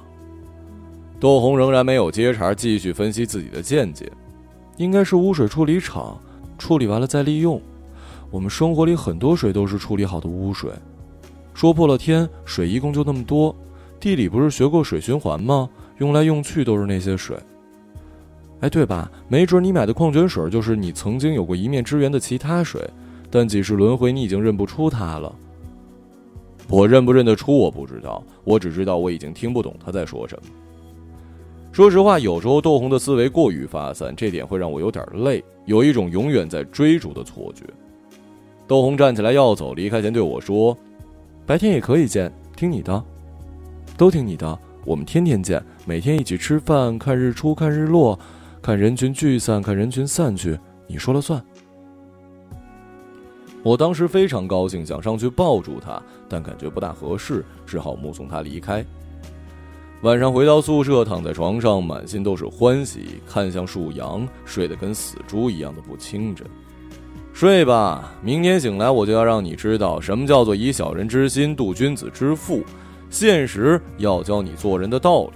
[1.19, 4.11] 窦红仍然没有接茬，继续分析自己的见解。
[4.77, 6.19] 应该是污水处理厂
[6.57, 7.61] 处理完了再利用。
[8.31, 10.71] 我们生活里很多水都是处理好的污水。
[11.53, 13.55] 说破了天，水一共就那么多。
[13.99, 15.69] 地理不是学过水循环吗？
[15.99, 17.37] 用来用去都是那些水。
[18.59, 19.09] 哎，对吧？
[19.27, 22.81] 没准你买的矿泉水就是你曾经有过一面之缘的其他水，
[23.31, 25.33] 但几世轮回你已经认不出它了。
[26.67, 30.49] 我认不认得出我不知道，我只知道我已经听不懂他在说什么。
[31.71, 37.63] 说实话，有时候窦红的思维过于发散，这点会让我有点累，有一种永远在追逐的错觉。
[38.67, 40.75] 窦红站起来要走，离开前对我说
[41.45, 43.03] ：“白天也可以见，听你的，
[43.95, 44.57] 都听你的。
[44.83, 48.17] 我们天天见，每天一起吃饭，看日出，看日落，
[48.61, 51.43] 看人群聚散，看人群散去，你说了算。”
[53.61, 58.83] 我当时非常高兴，想上去抱住他，但感觉不大合适，只好目送他离开。
[60.01, 66.45] 晚上回到宿舍，躺在床上，满心都是欢喜，看向树阳，睡得跟死猪一样的不清真。
[67.35, 72.63] 睡吧，明天醒来我就要让你知道什么叫做以小人之心度君子之腹，
[73.09, 75.31] 现实要教你做人的道理。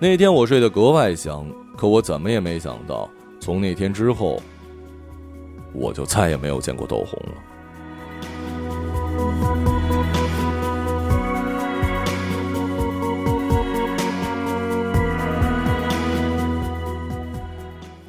[0.00, 1.46] 那天我睡得格外香，
[1.76, 4.42] 可我怎么也没想到，从那天之后，
[5.72, 7.34] 我就再也没有见过窦红了。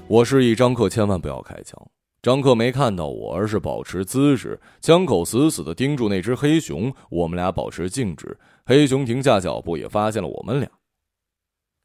[0.08, 1.80] 我示意张克千万不要开枪。
[2.22, 6.94] 张克没看到我，而是保持姿势，枪口死死地盯住那只黑熊。
[7.10, 10.70] 我们俩保持静止，黑熊停下脚步，也发现了我们俩。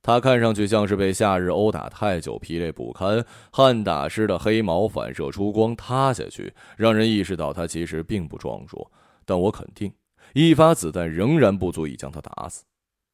[0.03, 8.91] 他看上去像是被夏日殴打太久，疲累不堪，汗打湿的黑毛反射出光塌下去，让人意识到他其实并不壮硕。
[9.25, 9.91] 但我肯定，
[10.35, 12.65] 一发子弹仍然不足以将他打死。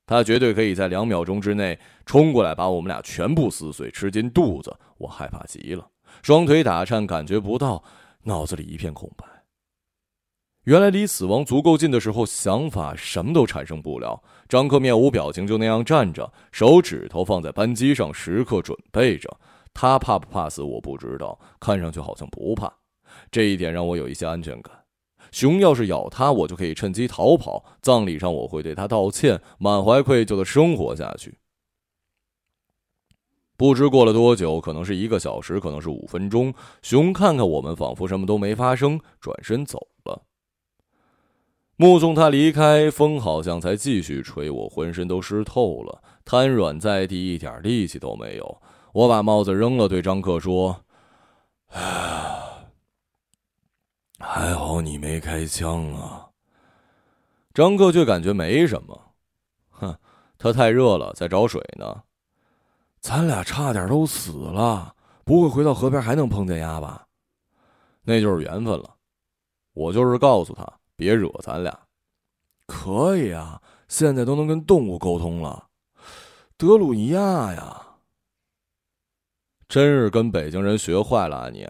[0.06, 4.74] 他绝对可以在两秒钟之内冲过来，把我们俩全部撕碎，吃进肚子。
[4.98, 5.86] 我害怕极了，
[6.22, 7.82] 双腿打颤，感觉不到，
[8.24, 9.24] 脑子里一片空白。
[10.64, 14.22] 原来离死亡足够近的时候，想法什么都产生不了。
[14.46, 19.34] 张克面无表情，就那样站着，手指头放在扳机上，时刻准备着。
[19.72, 22.70] 他怕不怕死，我不知道，看上去好像不怕，
[23.30, 24.74] 这一点让我有一些安全感。
[25.32, 27.64] 熊要是咬他，我就可以趁机逃跑。
[27.80, 31.38] 葬礼上我会对他道歉，满怀愧疚的生活下去。
[33.60, 36.54] 不知过了多久，可能是一个小时，可能是五分钟。
[36.80, 40.22] 熊看看我们，仿佛什么都没发生，转身走了。
[41.76, 48.62] 目送他离开，风好像才继续吹，我浑身都湿透了，瘫软在地，一点力气都没有。
[48.94, 50.86] 我把帽子扔了，对张克说
[51.68, 52.70] ：“唉。”
[54.18, 56.30] 还好你没开枪啊。
[57.52, 59.12] 张克却感觉没什么，
[59.68, 59.94] 哼，
[60.38, 62.04] 他太热了，在找水呢。
[63.00, 67.06] 咱俩差点都死了，不会回到河边还能碰见鸭吧？
[68.02, 68.96] 那就是缘分了。
[69.72, 71.78] 我就是告诉他别惹咱俩。
[72.66, 75.66] 可以啊，现在都能跟动物沟通了。
[76.56, 77.86] 德鲁尼亚呀，
[79.68, 81.68] 真是跟北京人学坏了啊你。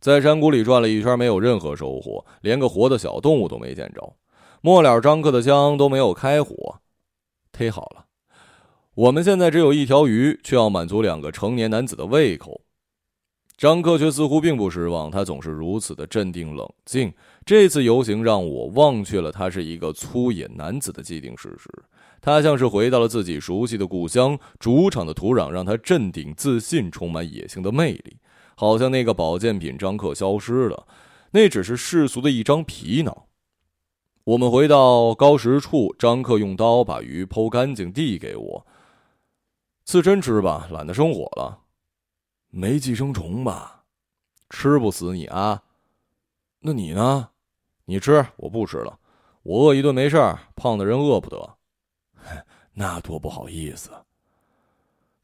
[0.00, 4.16] 在山谷里转了一圈，没有任何收获，连个活的小动物都没见着。
[4.60, 6.80] 末了，张克的枪都没有开火，
[7.52, 8.04] 忒好了。
[8.98, 12.62] 我们现在只有一条鱼，却要满足两个成年男子的胃口。
[13.56, 17.12] 张克却似乎并不失望，他总是如此的镇定冷静。
[17.46, 21.70] 这次游行让我忘却了他是一个粗野男子的既定事实，
[22.20, 28.16] 他像是回到了自己熟悉的故乡，主场的土壤让他镇定自信，充满野性的魅力。
[28.56, 30.88] 好像那个保健品张克消失了，
[31.30, 33.16] 那只是世俗的一张皮囊。
[34.24, 38.66] 我们回到高石处，张克用刀把鱼剖干净，递给我
[39.88, 41.60] ：“刺身吃吧，懒得生火了。
[42.50, 43.84] 没寄生虫吧？
[44.50, 45.62] 吃不死你啊？
[46.60, 47.30] 那你呢？
[47.86, 48.98] 你吃，我不吃了。
[49.42, 51.56] 我饿一顿没事儿，胖的人饿不得。
[52.74, 53.90] 那多不好意思。”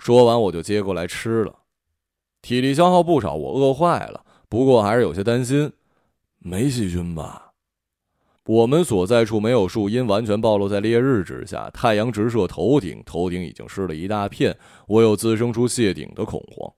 [0.01, 1.55] 说完，我就接过来吃了。
[2.41, 5.71] 体力消耗不少，我饿坏了，不过还是有些担心，
[6.39, 7.44] 没细菌吧？
[8.47, 14.55] 我们所在处没有树荫，完全暴露在烈日之下，太阳直射头顶，头顶已经湿了一大片，
[14.87, 16.71] 我又滋生出谢顶的恐慌。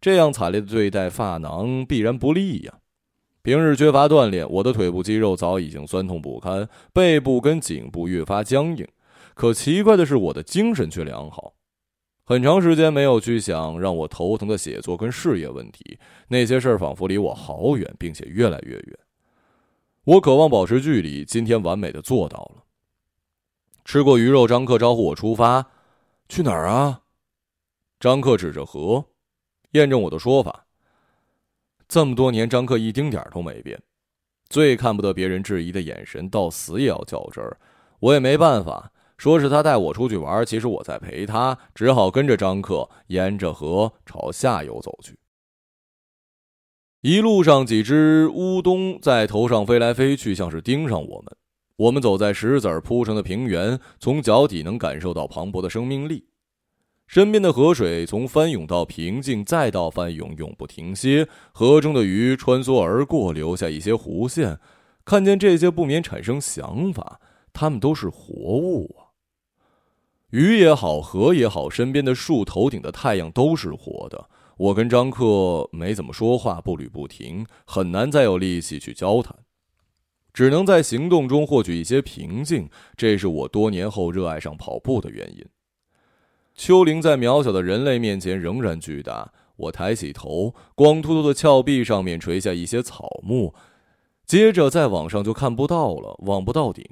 [0.00, 2.74] 这样惨烈的对待发囊必然不利呀。
[3.42, 8.86] 平日缺乏锻炼，我的腿部肌肉早已经酸痛不堪，背部跟颈部越发僵硬。
[9.34, 11.54] 可奇怪的是，我的精神却良好。
[12.22, 15.98] 很长时间没有去想让我头疼的写作跟事业问题，
[16.28, 18.98] 那些事儿仿佛离我好远，并且越来越远。
[20.08, 22.64] 我渴望保持距离，今天完美的做到了。
[23.84, 25.66] 吃过鱼肉，张克招呼我出发，
[26.30, 27.02] 去哪儿啊？
[28.00, 29.04] 张克指着河，
[29.72, 30.64] 验证我的说法。
[31.86, 33.78] 这么多年，张克一丁点儿都没变，
[34.48, 37.60] 最看不得别人质疑的眼神，到死也要较真儿。
[38.00, 38.90] 我也没办法。
[39.18, 45.18] 说是他带我出去玩，其实我在陪他，只好跟着张克沿着河朝下游走去。
[47.02, 51.36] 一路上，几只乌冬在头上飞来飞去，像是盯上我们。
[51.76, 56.26] 我们走在石子铺成的平原，从脚底能感受到磅礴的生命力。
[57.06, 61.28] 身边的河水从翻涌到平静，再到翻涌，永不停歇。
[61.52, 64.58] 河中的鱼穿梭而过，留下一些弧线。
[65.04, 67.20] 看见这些，不免产生想法：
[67.52, 69.14] 它们都是活物啊！
[70.30, 74.28] 鱼也好，河也好，身边的树、头顶的太阳都是活的。
[74.58, 79.34] 我跟张克没怎么说话，步履不停，很难再有力气去交谈，
[80.32, 82.68] 只能在行动中获取一些平静。
[82.96, 85.46] 这是我多年后热爱上跑步的原因。
[86.54, 89.32] 丘陵在渺小的人类面前仍然巨大。
[89.56, 93.54] 我抬起头，光秃秃的峭壁上面垂下一些草木，
[94.24, 96.84] 接着再往上就看不到了，望不到顶。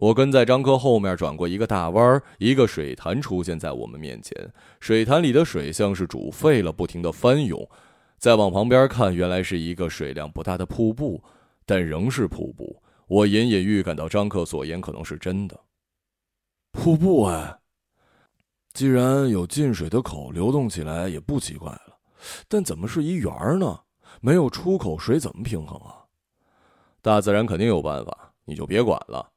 [0.00, 4.34] 我跟在张克后面，转过一个大弯，一个水潭出现在我们面前。
[4.80, 7.68] 水潭里的水像是煮沸了，不停的翻涌。
[8.16, 11.22] 再往旁边看，原来是一个水量不大的瀑布，
[11.66, 12.82] 但仍是瀑布。
[13.08, 15.60] 我隐隐预感到张克所言可能是真的。
[16.72, 17.58] 瀑布哎，
[18.72, 21.98] 既然有进水的口，流动起来也不奇怪了。
[22.48, 23.78] 但怎么是一圆呢？
[24.22, 26.08] 没有出口，水怎么平衡啊？
[27.02, 29.28] 大自然肯定有办法，你就别管了。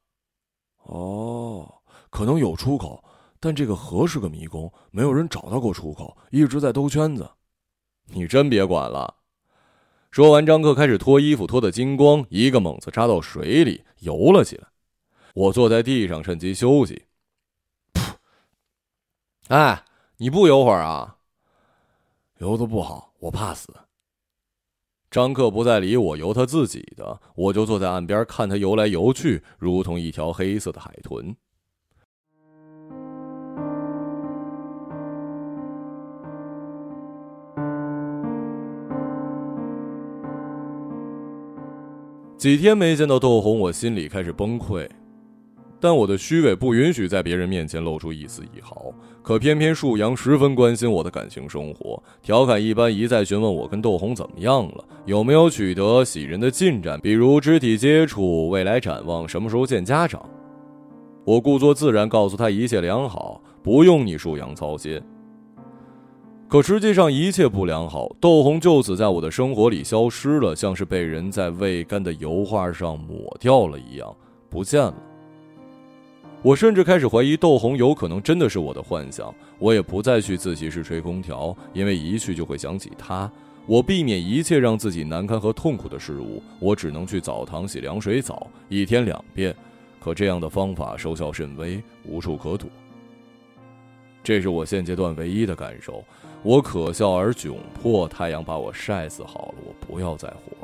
[0.84, 3.02] 哦，可能有出口，
[3.40, 7.28] 但这个河是个迷宫，没有人找到过出口，一直在兜圈子。
[8.06, 9.14] 你真别管了。
[10.10, 14.68] 说完，张克开始脱衣服，脱得精光，一个猛子扎到水里游了起来。
[15.34, 17.06] 我坐在地上，趁机休息。
[17.92, 18.14] 噗！
[19.48, 19.84] 哎，
[20.18, 21.16] 你不游会儿啊？
[22.38, 23.74] 游的不好，我怕死。
[25.14, 31.36] 张克不再理我，游他自己的，我就坐在岸边看他游来游去，如同一条黑色的海豚。
[42.36, 44.90] 几天没见到窦红，我心里开始崩溃。
[45.78, 48.92] 但我的虚伪不允许在别人面前露出一丝一毫。
[49.24, 60.22] 可偏偏树阳十分关心我的感情生活，调侃一般一再询问我跟窦红怎么样了，有没有取得喜人的进展，比如肢体接触、未来展望、什么时候见家长。
[61.24, 65.00] 我故作自然告诉他一切良好，不用你树阳操心。
[66.46, 74.14] 可实际上一切不良好，窦红就此在我的生活里消失了，像是被人在未干的油画上抹掉了一样，
[74.50, 74.94] 不见了。
[76.44, 79.34] 我甚至开始怀疑窦红有可能真的是我的幻想。
[79.58, 83.32] 我也不再去自习室吹空调，因为一去就会想起他。
[83.64, 86.42] 我避免一切让自己难堪和痛苦的事物。
[86.60, 89.56] 我只能去澡堂洗凉水澡，一天两遍。
[89.98, 92.68] 可这样的方法收效甚微，无处可躲。
[94.22, 96.04] 这是我现阶段唯一的感受。
[96.42, 98.06] 我可笑而窘迫。
[98.06, 100.63] 太阳把我晒死好了，我不要再活。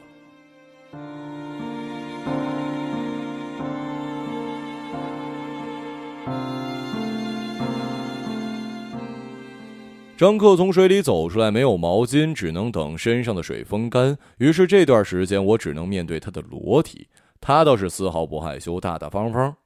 [10.16, 14.18] 张克从水里走出来，没有毛巾，只能等身上的水风干。
[14.37, 17.09] 于是这段时间，我只能面对他的裸体。
[17.41, 19.57] 他倒是丝毫不害羞，大大方方。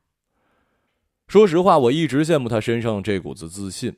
[1.26, 3.96] 说实话，我一直羡慕他身上这股子自信。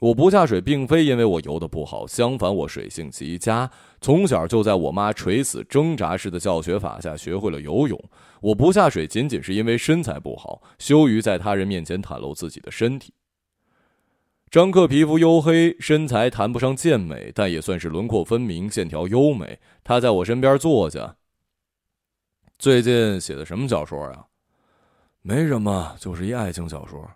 [0.00, 3.70] 我不下水，并非因为我游得不好，相反，我水性极佳，
[4.00, 7.98] 从小就在我妈垂死挣扎式的教学法下学会了游泳。
[8.40, 13.14] 我不下水，仅仅是因为身材不好，羞于在他人面前袒露自己的身体。
[14.50, 19.58] 张克皮肤黝黑，身材谈不上健美，但也算是轮廓分明、线条优美。
[19.82, 21.16] 他在我身边坐下。
[22.58, 24.26] 最近写的什么小说呀？
[25.22, 27.08] 没什么，就是一爱情小说。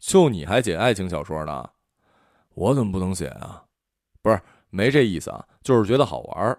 [0.00, 1.70] 就你还写爱情小说呢？
[2.54, 3.64] 我怎么不能写啊？
[4.22, 4.40] 不是，
[4.70, 6.58] 没这意思啊，就是觉得好玩儿。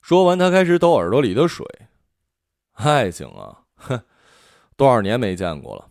[0.00, 1.66] 说完，他开始抖耳朵里的水。
[2.74, 4.00] 爱情啊，哼，
[4.76, 5.88] 多少年没见过了。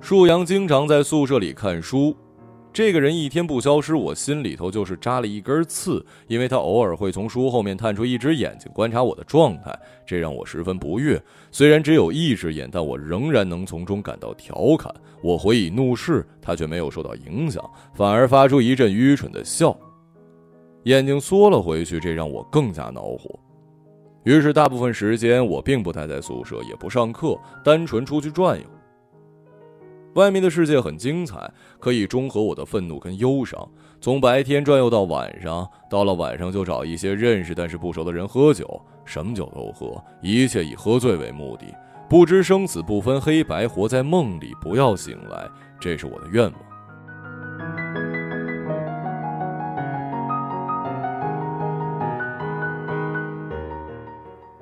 [0.00, 2.16] 树阳经常在宿舍里看书，
[2.72, 11.22] 这个人一天不消失，我心里头就是扎了一根刺，因为他偶尔会从书后面探出一只眼睛观察我的状态，这让我十分不悦。
[11.50, 14.90] 虽然只有一只眼，但我仍然能从中感到调侃。
[15.22, 17.62] 我回以怒视，他却没有受到影响，
[17.92, 19.76] 反而发出一阵愚蠢的笑，
[20.84, 23.38] 眼睛缩了回去，这让我更加恼火。
[24.24, 28.64] 于是大部分时间我并不待在宿舍，也不上课，单纯出去转悠。
[30.14, 33.66] 外面的世界很精彩，可以中和我的愤怒跟忧伤。
[33.98, 41.64] 从白天转悠到晚上，到了晚上就找一些认识但是不熟的人喝酒，什么酒都喝，一切以喝醉为目的，
[42.10, 45.48] 不知生死，不分黑白，活在梦里，不要醒来，
[45.80, 46.52] 这是我的愿望。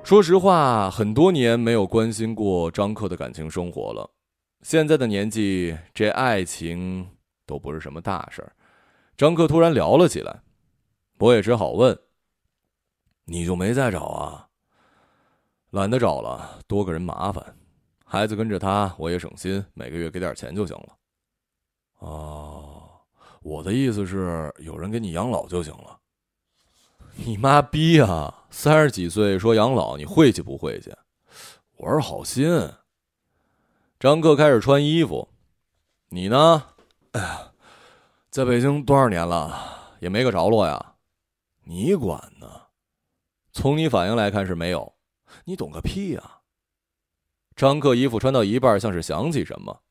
[0.03, 4.09] 说实话，很多年没有关心过张克的感情生活了。
[4.61, 8.55] 现在的年纪，这爱情都不是什么大事儿。
[9.17, 10.41] 张克突然聊了起来，
[11.17, 11.97] 我也只好问
[13.25, 14.47] ：“你就没再找啊？”
[15.71, 17.55] 懒得找了，多个人麻烦，
[18.05, 20.97] 孩子跟着他我也省心，每个月给点钱就行了。
[21.99, 22.89] 哦，
[23.41, 25.97] 我的意思是有人给你养老就行了。
[27.15, 28.45] 你妈逼啊！
[28.49, 30.93] 三十几岁说养老，你晦气不晦气？
[31.77, 32.47] 我是好心。
[34.01, 35.29] 张克开始穿衣服，
[36.09, 36.69] 你呢？
[37.11, 37.51] 哎呀，
[38.31, 40.95] 在北京多少年了，也没个着落呀。
[41.65, 42.63] 你管呢？
[43.51, 44.95] 从你反应来看是没有。
[45.45, 46.41] 你懂个屁啊！
[47.55, 49.83] 张克衣服穿到一半，像是想起什么，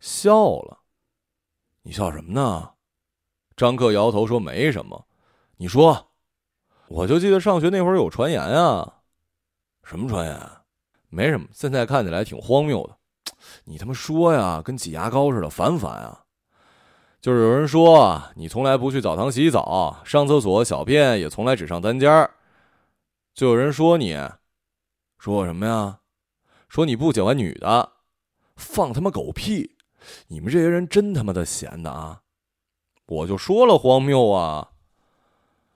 [0.00, 0.80] 笑了。
[1.82, 2.72] 你笑什么呢？
[3.54, 5.06] 张克摇头说：“没什么。”
[5.56, 6.10] 你说，
[6.88, 9.02] 我就记得上学那会儿有传言啊。
[9.84, 10.50] 什么传言？
[11.10, 12.96] 没什么，现在看起来挺荒谬的。
[13.64, 16.24] 你他妈说呀，跟挤牙膏似的，烦烦啊？
[17.20, 22.30] 就是有人说你从来不去澡堂洗澡，上厕所小便也从来只上单间儿。
[23.34, 24.18] 就有人说你，
[25.18, 25.98] 说我什么呀？
[26.68, 27.92] 说你不喜欢女的，
[28.56, 29.76] 放他妈狗屁！
[30.28, 32.22] 你们这些人真他妈的闲的啊！
[33.06, 34.70] 我就说了荒谬啊！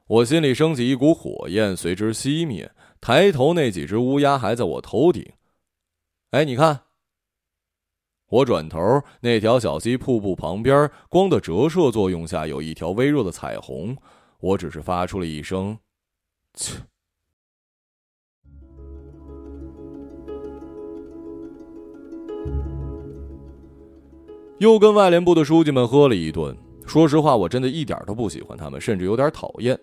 [0.07, 2.71] 我心里升起一股火焰，随之熄灭。
[3.01, 5.31] 抬头，那几只乌鸦还在我头顶。
[6.31, 6.81] 哎，你看。
[8.31, 8.81] 我转头，
[9.21, 13.97] 那条小溪瀑布旁边，光的折射作用下有一条微弱的彩虹。
[14.41, 15.79] 我只是发出了一声
[16.55, 16.79] “切”，
[24.59, 26.57] 又跟外联部的书记们喝了一顿。
[26.87, 29.79] 说实话，我真的一点都不喜欢他们，甚至有点讨厌。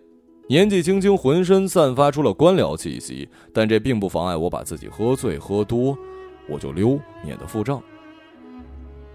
[0.48, 5.98] 年纪轻轻，浑身散发出了官僚气息，但这并不妨碍我把自己喝醉喝多，
[6.48, 7.82] 我就溜，免得付账。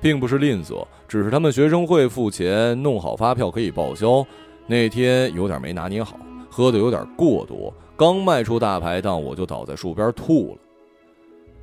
[0.07, 4.25] 并不是吝啬，只是他们学生会付钱弄好发票可以报销。
[4.69, 6.17] 那天有点没拿捏好，
[6.49, 10.59] 喝的有点过多，刚迈出大排档，我就倒在树边吐了。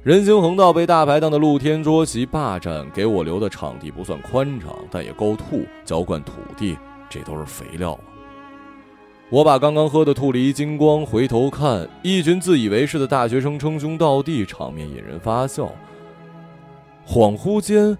[0.03, 6.77] 人行横道被大排档的露天桌席霸占，给我留的场地不算宽敞，但也够吐，浇灌土地，
[7.09, 8.03] 这都是肥料啊！
[9.29, 15.71] 我把刚刚喝的吐了一精光，回头看，一群自以为是的大学生称兄道弟，场面引人发笑。
[17.07, 17.97] 恍惚间。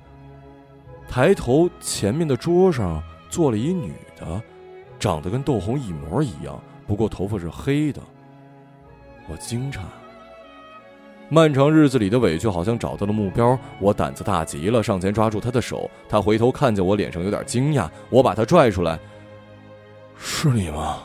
[1.08, 4.42] 抬头，前面的桌上坐了一女的，
[5.00, 8.02] 长得跟窦红一模一样，不过头发是黑的。
[9.30, 9.80] 我惊诧。
[11.30, 15.90] 漫长日子里的委屈好像找到了目标，我胆子大极了，上前抓住她的手。
[16.10, 17.90] 她回头看见我，脸上有点惊讶。
[18.10, 19.00] 我把她拽出来
[20.18, 21.04] ：“是你吗？”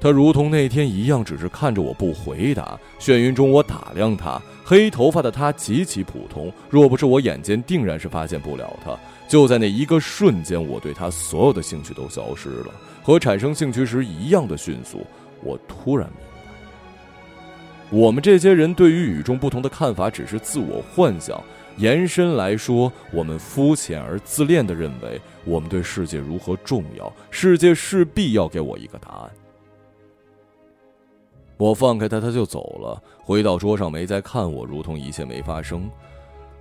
[0.00, 2.80] 她如同那天一样，只是看着我不回答。
[2.98, 4.40] 眩晕中，我打量她。
[4.70, 8.96] 黑头发的他极其普通，若不是我眼尖，定然是发现不了他。
[9.28, 15.04] 就在那一个瞬间，我对他所有的兴趣都消失了，和产生兴趣时一样的迅速。
[15.42, 21.42] 我突然明白，我们这些人对于与众不同的看法只是自我幻想。
[21.76, 29.30] 延伸来说，我们肤浅而自恋地认为我们对世界如何重要，世界势必要给我一个答案。
[31.60, 33.02] 我放开他，他就走了。
[33.22, 35.90] 回到桌上，没再看我，如同一切没发生。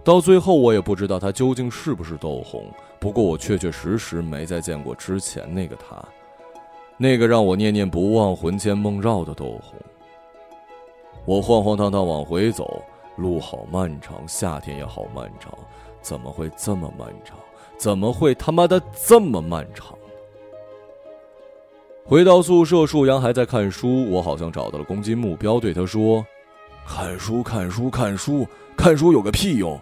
[0.04, 2.66] 到最后，我也不知道他究竟是不是窦红。
[3.00, 6.04] 不过，我确确实实没再见过之前那个他，
[6.97, 9.80] 那个让我念念不忘、魂牵梦绕的窦红。
[11.24, 12.84] 我晃晃荡荡往回走，
[13.16, 15.54] 路好漫长，夏天也好漫长。
[16.02, 17.38] 怎么会这么漫长？
[17.78, 19.97] 怎么会他妈的这么漫长？
[22.10, 24.10] 回到宿舍，树阳还在看书。
[24.10, 26.26] 我好像找到了攻击目标，对他说
[26.84, 29.80] ：“看书，看书，看书，看书有个屁用！”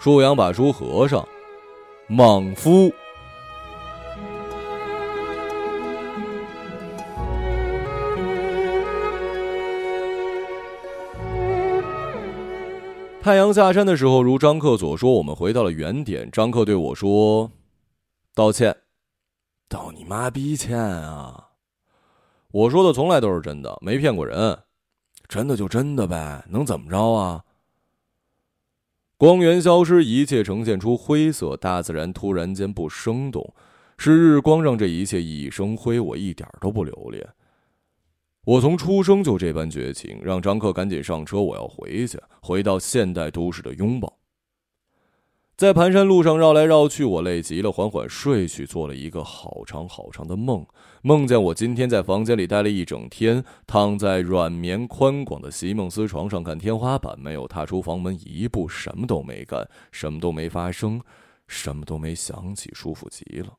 [0.00, 1.28] 树阳把书合上，
[2.06, 2.90] 莽夫。
[13.20, 16.30] 太阳下山的时候，如张克所说，我们回到了原点。
[16.30, 17.50] 张克对我说
[18.34, 18.74] ：“道歉，
[19.68, 21.50] 道你妈逼歉啊！”
[22.52, 24.58] 我说的从来都是真的，没骗过人。
[25.28, 27.44] 真的就真的呗，能怎么着啊？
[29.18, 33.54] 光源消失，一切呈现出灰色，大自然突然间不生动，
[33.98, 35.98] 是日光让这一切熠熠生辉。
[35.98, 37.26] 我一点都不留恋。
[38.44, 44.16] 我从出生就这般绝情，让张克赶紧上车，我要回去，回到现代都市的拥抱。
[45.56, 50.66] 在盘山路上绕来绕去，我累极了，缓缓睡去，做了一个好长好长的梦，
[51.00, 61.00] 梦见我今天在房间里待了一整天，躺在软绵宽广的席梦思床上看天花板，没有踏出房门一步，什么都没干，什么都没发生，
[61.48, 63.54] 什么都没想起，舒服极了。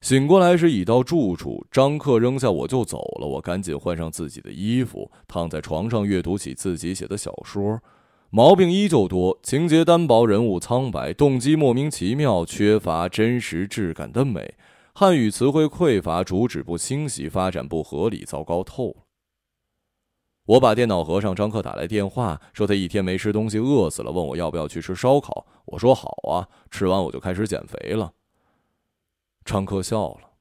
[0.00, 3.26] 醒过来时已到住处，张克扔下我就走了。
[3.28, 7.80] 我赶紧换上自己的衣服，躺在床上阅读起自己写的小说。
[8.36, 14.56] 毛病依旧多，情节单薄，人物苍白，动机莫名其妙，缺乏真实质感的美。
[14.92, 18.96] 汉语词汇匮乏，主旨不清晰，发展不合理，糟糕透了。
[20.46, 25.46] 我把电脑合上，张克打来电话，说他一天没吃东西，饿死了，问我要不要去吃烧烤。
[25.66, 28.12] 我说好啊，吃完我就开始减肥了。
[29.44, 30.33] 张克笑了。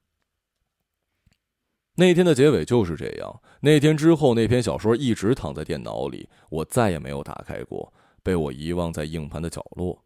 [1.95, 3.41] 那天的结尾就是这样。
[3.61, 9.99] 那天之后，那篇小说一直躺在电脑里，我再也没有打开过，被我遗忘在硬盘的角落。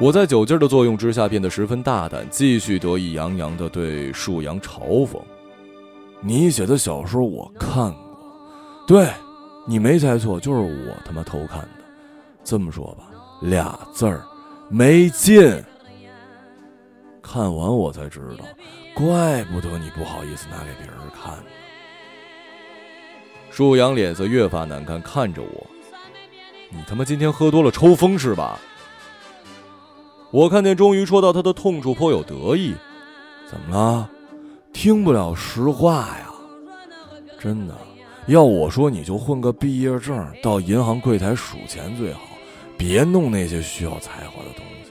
[0.00, 5.20] 我在酒劲的作用之下变得十分大胆，继续得意洋洋的对树阳嘲讽
[6.22, 8.00] ：“你写的小说我看过，
[8.86, 9.10] 对，
[9.66, 11.68] 你没猜错，就是我他妈偷看的。
[12.44, 13.10] 这么说吧。”
[13.42, 14.22] 俩字儿，
[14.70, 15.62] 没劲。
[17.32, 18.44] 看完我才知道，
[18.92, 21.38] 怪不得你不好意思拿给别人看。
[23.52, 25.66] 树阳脸色越发难看，看着我
[26.70, 28.58] ：“你他妈今天喝多了抽风是吧？”
[30.32, 32.74] 我看见终于戳到他的痛处，颇有得意。
[33.48, 34.10] 怎么了？
[34.72, 36.32] 听不了实话呀？
[37.38, 37.78] 真的，
[38.26, 42.22] 要我说，你就混个毕业证，到银行柜台数钱最好。
[42.76, 44.90] 别弄那些需要才华的东西。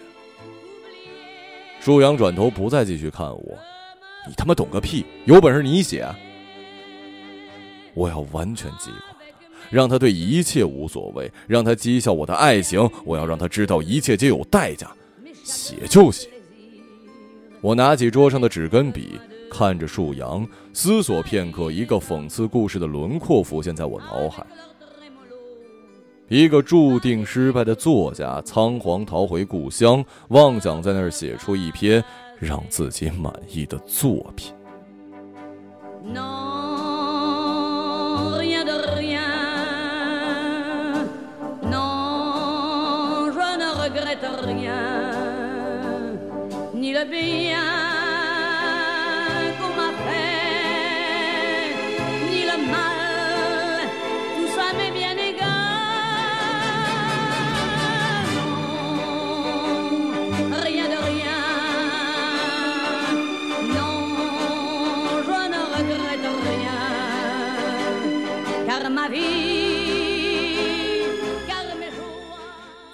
[1.80, 3.58] 舒阳转头不再继续看我，
[4.28, 5.06] 你他妈懂个屁！
[5.26, 6.06] 有本事你写。
[7.94, 9.26] 我要完全击垮他，
[9.70, 12.90] 让他对一切无所谓，让他讥笑我的爱情。
[13.06, 14.92] 我要让他知道一切皆有代价。
[15.44, 16.30] 写就写。
[17.62, 19.20] 我拿起桌上的纸跟笔，
[19.50, 24.46] 看着树阳，思索片刻，一个讽刺故事的轮廓浮现在我脑海。
[26.30, 32.04] 一个注定失败的作家，仓皇逃回故乡，妄想在那儿写出一篇
[32.38, 34.54] 让自己满意的作品。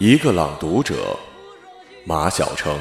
[0.07, 1.17] 一个朗读者，
[2.03, 2.77] 马晓成。